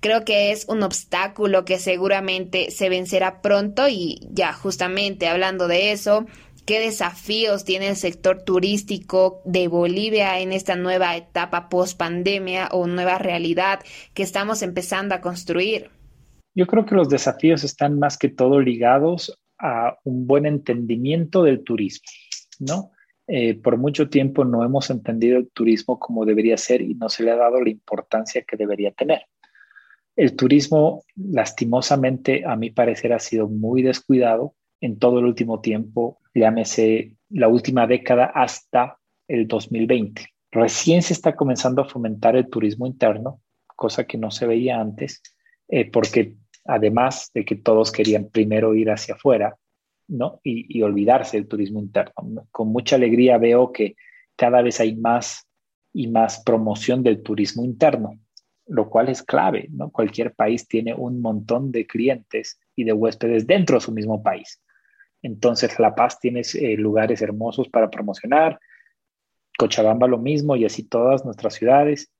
Creo 0.00 0.24
que 0.24 0.52
es 0.52 0.66
un 0.68 0.82
obstáculo 0.82 1.64
que 1.64 1.78
seguramente 1.78 2.70
se 2.70 2.88
vencerá 2.88 3.40
pronto 3.40 3.88
y 3.88 4.20
ya 4.30 4.52
justamente 4.52 5.28
hablando 5.28 5.68
de 5.68 5.92
eso, 5.92 6.26
¿Qué 6.64 6.78
desafíos 6.78 7.64
tiene 7.64 7.88
el 7.88 7.96
sector 7.96 8.44
turístico 8.44 9.42
de 9.44 9.66
Bolivia 9.66 10.38
en 10.38 10.52
esta 10.52 10.76
nueva 10.76 11.16
etapa 11.16 11.68
post 11.68 11.98
pandemia 11.98 12.68
o 12.70 12.86
nueva 12.86 13.18
realidad 13.18 13.80
que 14.14 14.22
estamos 14.22 14.62
empezando 14.62 15.14
a 15.14 15.20
construir? 15.20 15.90
Yo 16.54 16.66
creo 16.68 16.86
que 16.86 16.94
los 16.94 17.08
desafíos 17.08 17.64
están 17.64 17.98
más 17.98 18.16
que 18.16 18.28
todo 18.28 18.60
ligados 18.60 19.40
a 19.58 19.98
un 20.04 20.28
buen 20.28 20.46
entendimiento 20.46 21.42
del 21.42 21.64
turismo, 21.64 22.06
¿no? 22.60 22.92
Eh, 23.26 23.54
por 23.54 23.76
mucho 23.76 24.08
tiempo 24.08 24.44
no 24.44 24.64
hemos 24.64 24.90
entendido 24.90 25.38
el 25.38 25.50
turismo 25.50 25.98
como 25.98 26.24
debería 26.24 26.56
ser 26.56 26.80
y 26.80 26.94
no 26.94 27.08
se 27.08 27.24
le 27.24 27.32
ha 27.32 27.36
dado 27.36 27.60
la 27.60 27.70
importancia 27.70 28.44
que 28.46 28.56
debería 28.56 28.92
tener. 28.92 29.22
El 30.14 30.36
turismo, 30.36 31.04
lastimosamente, 31.16 32.44
a 32.46 32.54
mi 32.54 32.70
parecer, 32.70 33.12
ha 33.14 33.18
sido 33.18 33.48
muy 33.48 33.82
descuidado 33.82 34.54
en 34.82 34.98
todo 34.98 35.20
el 35.20 35.24
último 35.24 35.60
tiempo, 35.60 36.18
llámese 36.34 37.16
la 37.30 37.48
última 37.48 37.86
década 37.86 38.26
hasta 38.26 38.98
el 39.28 39.46
2020. 39.46 40.26
Recién 40.50 41.02
se 41.02 41.14
está 41.14 41.34
comenzando 41.34 41.80
a 41.80 41.88
fomentar 41.88 42.36
el 42.36 42.50
turismo 42.50 42.86
interno, 42.86 43.40
cosa 43.76 44.04
que 44.04 44.18
no 44.18 44.30
se 44.30 44.46
veía 44.46 44.80
antes, 44.80 45.22
eh, 45.68 45.90
porque 45.90 46.34
además 46.64 47.30
de 47.32 47.44
que 47.44 47.56
todos 47.56 47.92
querían 47.92 48.28
primero 48.28 48.74
ir 48.74 48.90
hacia 48.90 49.14
afuera, 49.14 49.56
¿no? 50.08 50.40
Y, 50.42 50.66
y, 50.76 50.82
olvidarse 50.82 51.36
del 51.36 51.48
turismo 51.48 51.80
interno. 51.80 52.48
Con 52.50 52.68
mucha 52.68 52.96
alegría 52.96 53.38
veo 53.38 53.72
que 53.72 53.94
cada 54.36 54.62
vez 54.62 54.80
hay 54.80 54.96
más 54.96 55.48
y 55.92 56.08
más 56.08 56.42
promoción 56.42 57.04
del 57.04 57.22
turismo 57.22 57.64
interno, 57.64 58.18
lo 58.66 58.90
cual 58.90 59.08
es 59.08 59.22
clave, 59.22 59.68
¿no? 59.70 59.90
Cualquier 59.90 60.34
país 60.34 60.66
tiene 60.66 60.92
un 60.92 61.20
montón 61.20 61.70
de 61.70 61.86
clientes 61.86 62.58
y 62.74 62.82
de 62.82 62.92
huéspedes 62.92 63.46
dentro 63.46 63.76
de 63.76 63.84
su 63.84 63.92
mismo 63.92 64.22
país. 64.22 64.60
Entonces, 65.22 65.78
La 65.78 65.94
Paz 65.94 66.18
tiene 66.20 66.42
eh, 66.54 66.76
lugares 66.76 67.22
hermosos 67.22 67.68
para 67.68 67.90
promocionar, 67.90 68.58
Cochabamba 69.56 70.08
lo 70.08 70.18
mismo 70.18 70.56
y 70.56 70.64
así 70.64 70.88
todas 70.88 71.24
nuestras 71.24 71.54
ciudades. 71.54 72.10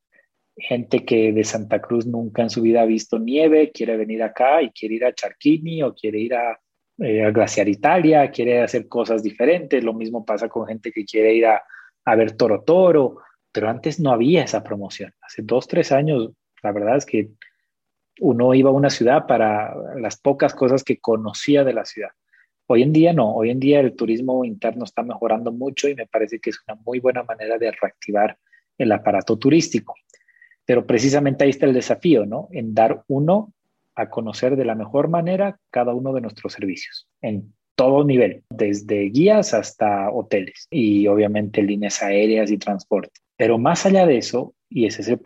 Gente 0.56 1.04
que 1.04 1.32
de 1.32 1.44
Santa 1.44 1.80
Cruz 1.80 2.06
nunca 2.06 2.42
en 2.42 2.50
su 2.50 2.62
vida 2.62 2.82
ha 2.82 2.86
visto 2.86 3.18
nieve, 3.18 3.72
quiere 3.72 3.96
venir 3.96 4.22
acá 4.22 4.62
y 4.62 4.70
quiere 4.70 4.96
ir 4.96 5.04
a 5.04 5.14
Charquini 5.14 5.82
o 5.82 5.94
quiere 5.94 6.18
ir 6.18 6.34
a, 6.34 6.60
eh, 6.98 7.30
Glaciar 7.32 7.68
Italia, 7.68 8.30
quiere 8.30 8.62
hacer 8.62 8.86
cosas 8.86 9.22
diferentes. 9.22 9.82
Lo 9.82 9.94
mismo 9.94 10.24
pasa 10.24 10.48
con 10.48 10.66
gente 10.66 10.92
que 10.92 11.04
quiere 11.04 11.34
ir 11.34 11.46
a 11.46 12.14
ver 12.14 12.36
Toro 12.36 12.62
Toro, 12.62 13.16
pero 13.52 13.68
antes 13.68 14.00
no 14.00 14.12
había 14.12 14.44
esa 14.44 14.62
promoción. 14.62 15.12
Hace 15.20 15.42
dos, 15.42 15.68
tres 15.68 15.92
años, 15.92 16.30
la 16.62 16.72
verdad 16.72 16.96
es 16.96 17.06
que 17.06 17.30
uno 18.20 18.54
iba 18.54 18.70
a 18.70 18.74
una 18.74 18.90
ciudad 18.90 19.26
para 19.26 19.74
las 19.96 20.18
pocas 20.18 20.54
cosas 20.54 20.84
que 20.84 20.98
conocía 20.98 21.64
de 21.64 21.74
la 21.74 21.84
ciudad. 21.84 22.10
Hoy 22.74 22.82
en 22.82 22.94
día 22.94 23.12
no, 23.12 23.34
hoy 23.34 23.50
en 23.50 23.60
día 23.60 23.80
el 23.80 23.94
turismo 23.94 24.46
interno 24.46 24.84
está 24.84 25.02
mejorando 25.02 25.52
mucho 25.52 25.90
y 25.90 25.94
me 25.94 26.06
parece 26.06 26.38
que 26.38 26.48
es 26.48 26.58
una 26.66 26.80
muy 26.86 27.00
buena 27.00 27.22
manera 27.22 27.58
de 27.58 27.70
reactivar 27.70 28.38
el 28.78 28.90
aparato 28.92 29.36
turístico. 29.36 29.94
Pero 30.64 30.86
precisamente 30.86 31.44
ahí 31.44 31.50
está 31.50 31.66
el 31.66 31.74
desafío, 31.74 32.24
¿no? 32.24 32.48
En 32.50 32.72
dar 32.72 33.04
uno 33.08 33.52
a 33.94 34.08
conocer 34.08 34.56
de 34.56 34.64
la 34.64 34.74
mejor 34.74 35.08
manera 35.08 35.60
cada 35.70 35.92
uno 35.92 36.14
de 36.14 36.22
nuestros 36.22 36.54
servicios, 36.54 37.06
en 37.20 37.52
todo 37.74 38.04
nivel, 38.04 38.42
desde 38.48 39.10
guías 39.10 39.52
hasta 39.52 40.10
hoteles 40.10 40.66
y 40.70 41.06
obviamente 41.08 41.62
líneas 41.62 42.02
aéreas 42.02 42.50
y 42.50 42.56
transporte. 42.56 43.20
Pero 43.36 43.58
más 43.58 43.84
allá 43.84 44.06
de 44.06 44.16
eso, 44.16 44.54
y 44.70 44.86
ese 44.86 45.02
es 45.02 45.08
el 45.08 45.20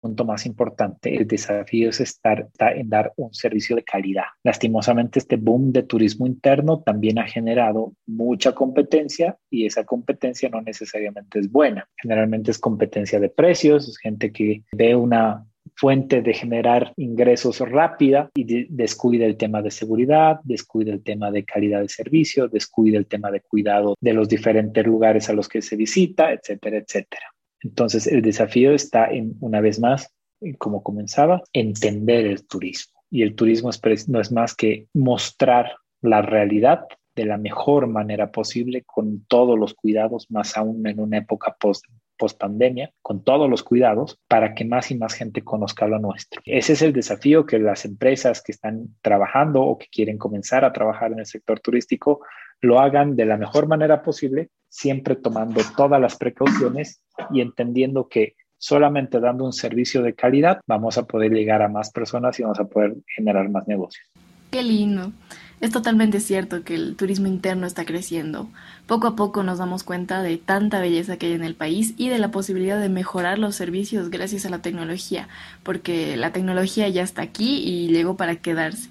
punto 0.00 0.24
más 0.24 0.46
importante, 0.46 1.14
el 1.14 1.26
desafío 1.26 1.90
es 1.90 2.00
estar 2.00 2.48
en 2.58 2.88
dar 2.88 3.12
un 3.16 3.32
servicio 3.34 3.76
de 3.76 3.84
calidad. 3.84 4.24
Lastimosamente, 4.42 5.18
este 5.18 5.36
boom 5.36 5.72
de 5.72 5.82
turismo 5.82 6.26
interno 6.26 6.80
también 6.80 7.18
ha 7.18 7.26
generado 7.26 7.94
mucha 8.06 8.52
competencia 8.52 9.36
y 9.50 9.66
esa 9.66 9.84
competencia 9.84 10.48
no 10.48 10.62
necesariamente 10.62 11.38
es 11.38 11.50
buena. 11.50 11.88
Generalmente 11.96 12.50
es 12.50 12.58
competencia 12.58 13.20
de 13.20 13.28
precios, 13.28 13.88
es 13.88 13.98
gente 13.98 14.32
que 14.32 14.64
ve 14.72 14.94
una 14.94 15.46
fuente 15.76 16.20
de 16.22 16.34
generar 16.34 16.92
ingresos 16.96 17.58
rápida 17.60 18.30
y 18.34 18.66
descuida 18.68 19.26
el 19.26 19.36
tema 19.36 19.62
de 19.62 19.70
seguridad, 19.70 20.40
descuida 20.44 20.92
el 20.92 21.02
tema 21.02 21.30
de 21.30 21.44
calidad 21.44 21.80
de 21.80 21.88
servicio, 21.88 22.48
descuida 22.48 22.98
el 22.98 23.06
tema 23.06 23.30
de 23.30 23.40
cuidado 23.40 23.94
de 24.00 24.12
los 24.12 24.28
diferentes 24.28 24.84
lugares 24.84 25.30
a 25.30 25.32
los 25.32 25.48
que 25.48 25.62
se 25.62 25.76
visita, 25.76 26.32
etcétera, 26.32 26.78
etcétera. 26.78 27.26
Entonces, 27.60 28.06
el 28.06 28.22
desafío 28.22 28.72
está 28.72 29.10
en, 29.10 29.36
una 29.40 29.60
vez 29.60 29.80
más, 29.80 30.12
como 30.58 30.82
comenzaba, 30.82 31.42
entender 31.52 32.26
el 32.26 32.46
turismo. 32.46 33.00
Y 33.10 33.22
el 33.22 33.34
turismo 33.34 33.70
no 34.08 34.20
es 34.20 34.32
más 34.32 34.54
que 34.54 34.86
mostrar 34.94 35.72
la 36.00 36.22
realidad 36.22 36.84
de 37.16 37.26
la 37.26 37.36
mejor 37.36 37.86
manera 37.86 38.30
posible, 38.30 38.82
con 38.86 39.24
todos 39.26 39.58
los 39.58 39.74
cuidados, 39.74 40.30
más 40.30 40.56
aún 40.56 40.86
en 40.86 41.00
una 41.00 41.18
época 41.18 41.56
post 41.58 41.84
post 42.20 42.38
pandemia, 42.38 42.92
con 43.00 43.24
todos 43.24 43.48
los 43.48 43.62
cuidados, 43.64 44.20
para 44.28 44.54
que 44.54 44.66
más 44.66 44.90
y 44.90 44.94
más 44.94 45.14
gente 45.14 45.42
conozca 45.42 45.86
lo 45.86 45.98
nuestro. 45.98 46.42
Ese 46.44 46.74
es 46.74 46.82
el 46.82 46.92
desafío 46.92 47.46
que 47.46 47.58
las 47.58 47.86
empresas 47.86 48.42
que 48.42 48.52
están 48.52 48.94
trabajando 49.00 49.62
o 49.62 49.78
que 49.78 49.86
quieren 49.90 50.18
comenzar 50.18 50.64
a 50.64 50.72
trabajar 50.72 51.12
en 51.12 51.20
el 51.20 51.26
sector 51.26 51.60
turístico 51.60 52.20
lo 52.60 52.78
hagan 52.78 53.16
de 53.16 53.24
la 53.24 53.38
mejor 53.38 53.66
manera 53.66 54.02
posible, 54.02 54.50
siempre 54.70 55.16
tomando 55.16 55.60
todas 55.76 56.00
las 56.00 56.16
precauciones 56.16 57.02
y 57.30 57.42
entendiendo 57.42 58.08
que 58.08 58.36
solamente 58.56 59.20
dando 59.20 59.44
un 59.44 59.52
servicio 59.52 60.02
de 60.02 60.14
calidad 60.14 60.60
vamos 60.66 60.96
a 60.96 61.04
poder 61.04 61.32
llegar 61.32 61.60
a 61.60 61.68
más 61.68 61.90
personas 61.90 62.38
y 62.38 62.42
vamos 62.42 62.60
a 62.60 62.64
poder 62.64 62.96
generar 63.14 63.50
más 63.50 63.68
negocios. 63.68 64.06
Qué 64.50 64.62
lindo. 64.62 65.12
Es 65.60 65.70
totalmente 65.70 66.20
cierto 66.20 66.64
que 66.64 66.74
el 66.74 66.96
turismo 66.96 67.26
interno 67.26 67.66
está 67.66 67.84
creciendo. 67.84 68.48
Poco 68.86 69.08
a 69.08 69.16
poco 69.16 69.42
nos 69.42 69.58
damos 69.58 69.84
cuenta 69.84 70.22
de 70.22 70.38
tanta 70.38 70.80
belleza 70.80 71.18
que 71.18 71.26
hay 71.26 71.32
en 71.34 71.44
el 71.44 71.54
país 71.54 71.92
y 71.98 72.08
de 72.08 72.18
la 72.18 72.30
posibilidad 72.30 72.80
de 72.80 72.88
mejorar 72.88 73.38
los 73.38 73.56
servicios 73.56 74.08
gracias 74.08 74.46
a 74.46 74.50
la 74.50 74.62
tecnología, 74.62 75.28
porque 75.62 76.16
la 76.16 76.32
tecnología 76.32 76.88
ya 76.88 77.02
está 77.02 77.20
aquí 77.22 77.58
y 77.62 77.88
llegó 77.88 78.16
para 78.16 78.36
quedarse. 78.36 78.88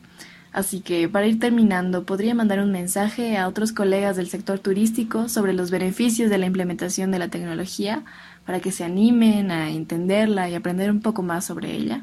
Así 0.59 0.81
que 0.81 1.07
para 1.07 1.25
ir 1.25 1.39
terminando, 1.39 2.03
podría 2.03 2.35
mandar 2.35 2.59
un 2.59 2.69
mensaje 2.69 3.37
a 3.37 3.47
otros 3.47 3.71
colegas 3.71 4.17
del 4.17 4.27
sector 4.27 4.59
turístico 4.59 5.29
sobre 5.29 5.53
los 5.53 5.71
beneficios 5.71 6.29
de 6.29 6.37
la 6.37 6.47
implementación 6.47 7.11
de 7.11 7.19
la 7.19 7.29
tecnología 7.29 8.03
para 8.45 8.59
que 8.59 8.73
se 8.73 8.83
animen 8.83 9.51
a 9.51 9.69
entenderla 9.69 10.49
y 10.49 10.55
aprender 10.55 10.91
un 10.91 11.01
poco 11.01 11.23
más 11.23 11.45
sobre 11.45 11.71
ella. 11.71 12.01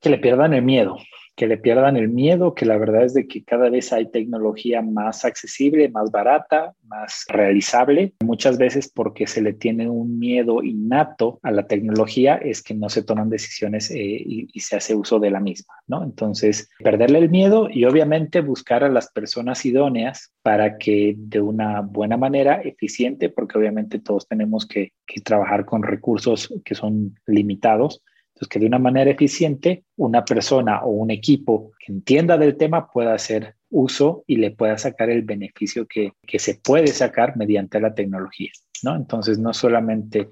Que 0.00 0.10
le 0.10 0.18
pierdan 0.18 0.52
el 0.52 0.62
miedo, 0.62 0.96
que 1.34 1.46
le 1.46 1.56
pierdan 1.56 1.96
el 1.96 2.08
miedo, 2.08 2.54
que 2.54 2.66
la 2.66 2.76
verdad 2.76 3.04
es 3.04 3.14
de 3.14 3.26
que 3.26 3.42
cada 3.42 3.70
vez 3.70 3.92
hay 3.92 4.10
tecnología 4.10 4.82
más 4.82 5.24
accesible, 5.24 5.88
más 5.88 6.10
barata, 6.10 6.74
más 6.86 7.24
realizable. 7.28 8.12
Muchas 8.22 8.58
veces 8.58 8.90
porque 8.94 9.26
se 9.26 9.40
le 9.40 9.54
tiene 9.54 9.88
un 9.88 10.18
miedo 10.18 10.62
innato 10.62 11.40
a 11.42 11.50
la 11.50 11.66
tecnología 11.66 12.36
es 12.36 12.62
que 12.62 12.74
no 12.74 12.88
se 12.88 13.02
toman 13.02 13.30
decisiones 13.30 13.90
eh, 13.90 13.96
y, 13.98 14.60
se 14.60 14.76
hace 14.76 14.94
uso 14.94 15.18
de 15.18 15.30
la 15.30 15.40
misma, 15.40 15.74
¿no? 15.88 16.04
Entonces, 16.04 16.70
perderle 16.78 17.18
el 17.18 17.30
miedo 17.30 17.68
y 17.68 17.84
obviamente 17.84 18.40
buscar 18.40 18.84
a 18.84 18.88
las 18.88 19.10
personas 19.10 19.64
idóneas 19.66 20.32
para 20.42 20.78
que 20.78 21.14
de 21.18 21.40
una 21.40 21.80
buena 21.80 22.16
manera, 22.16 22.60
eficiente, 22.62 23.28
porque 23.28 23.58
obviamente 23.58 23.98
todos 23.98 24.28
tenemos 24.28 24.66
que 24.66 24.92
trabajar 25.24 25.64
con 25.64 25.82
recursos 25.82 26.54
que 26.64 26.76
son 26.76 27.18
limitados, 27.26 28.02
que 28.48 28.58
de 28.58 28.66
una 28.66 28.78
manera 28.78 29.10
eficiente 29.10 29.84
una 29.96 30.24
persona 30.24 30.82
o 30.82 30.90
un 30.90 31.10
equipo 31.10 31.72
que 31.78 31.92
entienda 31.92 32.36
del 32.36 32.56
tema 32.56 32.90
pueda 32.90 33.14
hacer 33.14 33.56
uso 33.70 34.24
y 34.26 34.36
le 34.36 34.50
pueda 34.50 34.76
sacar 34.78 35.10
el 35.10 35.22
beneficio 35.22 35.86
que, 35.86 36.12
que 36.26 36.38
se 36.38 36.56
puede 36.56 36.88
sacar 36.88 37.36
mediante 37.36 37.80
la 37.80 37.94
tecnología, 37.94 38.50
¿no? 38.82 38.96
Entonces, 38.96 39.38
no 39.38 39.52
solamente 39.52 40.28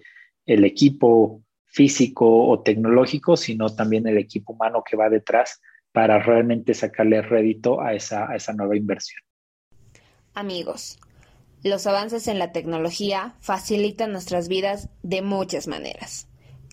el 0.46 0.64
equipo 0.64 1.42
físico 1.66 2.48
o 2.48 2.60
tecnológico, 2.62 3.36
sino 3.36 3.68
también 3.74 4.06
el 4.06 4.18
equipo 4.18 4.52
humano 4.52 4.82
que 4.88 4.96
va 4.96 5.08
detrás 5.08 5.60
para 5.92 6.18
realmente 6.18 6.74
sacarle 6.74 7.22
rédito 7.22 7.80
a 7.80 7.94
esa, 7.94 8.30
a 8.30 8.36
esa 8.36 8.52
nueva 8.52 8.76
inversión. 8.76 9.22
Amigos, 10.34 10.98
los 11.62 11.86
avances 11.86 12.28
en 12.28 12.38
la 12.38 12.52
tecnología 12.52 13.34
facilitan 13.40 14.12
nuestras 14.12 14.48
vidas 14.48 14.88
de 15.02 15.22
muchas 15.22 15.66
maneras 15.66 16.29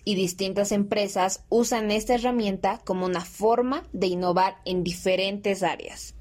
y 0.08 0.14
distintas 0.14 0.72
empresas 0.72 1.44
usan 1.50 1.90
esta 1.90 2.14
herramienta 2.14 2.80
como 2.86 3.04
una 3.04 3.20
forma 3.20 3.84
de 3.92 4.06
innovar 4.06 4.56
en 4.64 4.82
diferentes 4.82 5.62
áreas. 5.62 6.14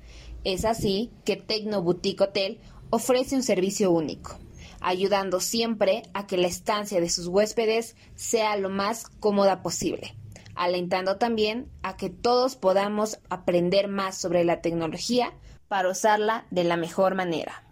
Es 0.43 0.65
así 0.65 1.09
que 1.23 1.37
Tecno 1.37 1.81
Boutique 1.81 2.21
Hotel 2.25 2.59
ofrece 2.89 3.37
un 3.37 3.43
servicio 3.43 3.89
único, 3.91 4.37
ayudando 4.81 5.39
siempre 5.39 6.03
a 6.13 6.27
que 6.27 6.35
la 6.35 6.47
estancia 6.47 6.99
de 6.99 7.09
sus 7.09 7.27
huéspedes 7.27 7.95
sea 8.13 8.57
lo 8.57 8.69
más 8.69 9.07
cómoda 9.07 9.63
posible, 9.63 10.17
alentando 10.53 11.15
también 11.15 11.71
a 11.81 11.95
que 11.95 12.09
todos 12.09 12.57
podamos 12.57 13.19
aprender 13.29 13.87
más 13.87 14.17
sobre 14.17 14.43
la 14.43 14.59
tecnología 14.59 15.33
para 15.69 15.89
usarla 15.89 16.45
de 16.51 16.65
la 16.65 16.75
mejor 16.75 17.15
manera. 17.15 17.63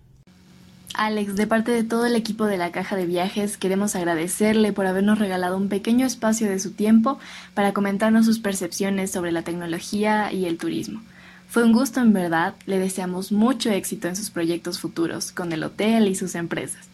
Alex, 0.97 1.35
de 1.35 1.47
parte 1.47 1.71
de 1.71 1.83
todo 1.83 2.05
el 2.05 2.15
equipo 2.15 2.45
de 2.45 2.57
la 2.57 2.71
Caja 2.71 2.95
de 2.95 3.05
Viajes, 3.05 3.57
queremos 3.57 3.95
agradecerle 3.95 4.73
por 4.73 4.85
habernos 4.85 5.19
regalado 5.19 5.57
un 5.57 5.69
pequeño 5.69 6.05
espacio 6.05 6.49
de 6.49 6.59
su 6.59 6.71
tiempo 6.71 7.19
para 7.53 7.73
comentarnos 7.73 8.25
sus 8.25 8.39
percepciones 8.39 9.11
sobre 9.11 9.31
la 9.31 9.43
tecnología 9.43 10.31
y 10.31 10.45
el 10.45 10.57
turismo. 10.57 11.01
Fue 11.47 11.63
un 11.63 11.73
gusto 11.73 11.99
en 11.99 12.13
verdad, 12.13 12.55
le 12.65 12.79
deseamos 12.79 13.31
mucho 13.31 13.69
éxito 13.69 14.07
en 14.07 14.15
sus 14.15 14.29
proyectos 14.29 14.79
futuros 14.79 15.31
con 15.31 15.51
el 15.51 15.63
hotel 15.63 16.07
y 16.07 16.15
sus 16.15 16.35
empresas, 16.35 16.87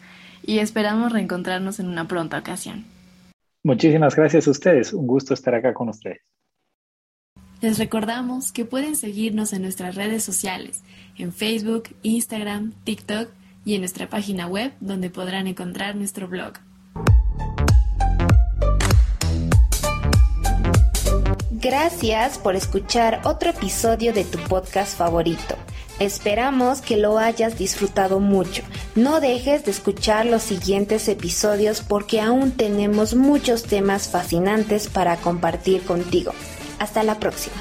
y 0.44 0.58
esperamos 0.58 1.12
reencontrarnos 1.12 1.80
en 1.80 1.88
una 1.88 2.08
pronta 2.08 2.38
ocasión. 2.38 2.84
Muchísimas 3.62 4.16
gracias 4.16 4.48
a 4.48 4.50
ustedes, 4.50 4.92
un 4.92 5.06
gusto 5.06 5.34
estar 5.34 5.54
acá 5.54 5.72
con 5.72 5.88
ustedes. 5.88 6.20
Les 7.60 7.78
recordamos 7.78 8.50
que 8.50 8.64
pueden 8.64 8.96
seguirnos 8.96 9.52
en 9.52 9.62
nuestras 9.62 9.94
redes 9.94 10.24
sociales, 10.24 10.82
en 11.16 11.32
Facebook, 11.32 11.84
Instagram, 12.02 12.72
TikTok, 12.82 13.28
y 13.64 13.74
en 13.74 13.80
nuestra 13.80 14.08
página 14.08 14.46
web 14.46 14.72
donde 14.80 15.10
podrán 15.10 15.46
encontrar 15.46 15.96
nuestro 15.96 16.28
blog. 16.28 16.54
Gracias 21.50 22.38
por 22.38 22.56
escuchar 22.56 23.20
otro 23.22 23.50
episodio 23.50 24.12
de 24.12 24.24
tu 24.24 24.36
podcast 24.48 24.98
favorito. 24.98 25.54
Esperamos 26.00 26.80
que 26.80 26.96
lo 26.96 27.18
hayas 27.18 27.56
disfrutado 27.56 28.18
mucho. 28.18 28.64
No 28.96 29.20
dejes 29.20 29.64
de 29.64 29.70
escuchar 29.70 30.26
los 30.26 30.42
siguientes 30.42 31.06
episodios 31.06 31.80
porque 31.80 32.20
aún 32.20 32.50
tenemos 32.50 33.14
muchos 33.14 33.62
temas 33.62 34.08
fascinantes 34.08 34.88
para 34.88 35.16
compartir 35.18 35.82
contigo. 35.82 36.32
Hasta 36.80 37.04
la 37.04 37.20
próxima. 37.20 37.54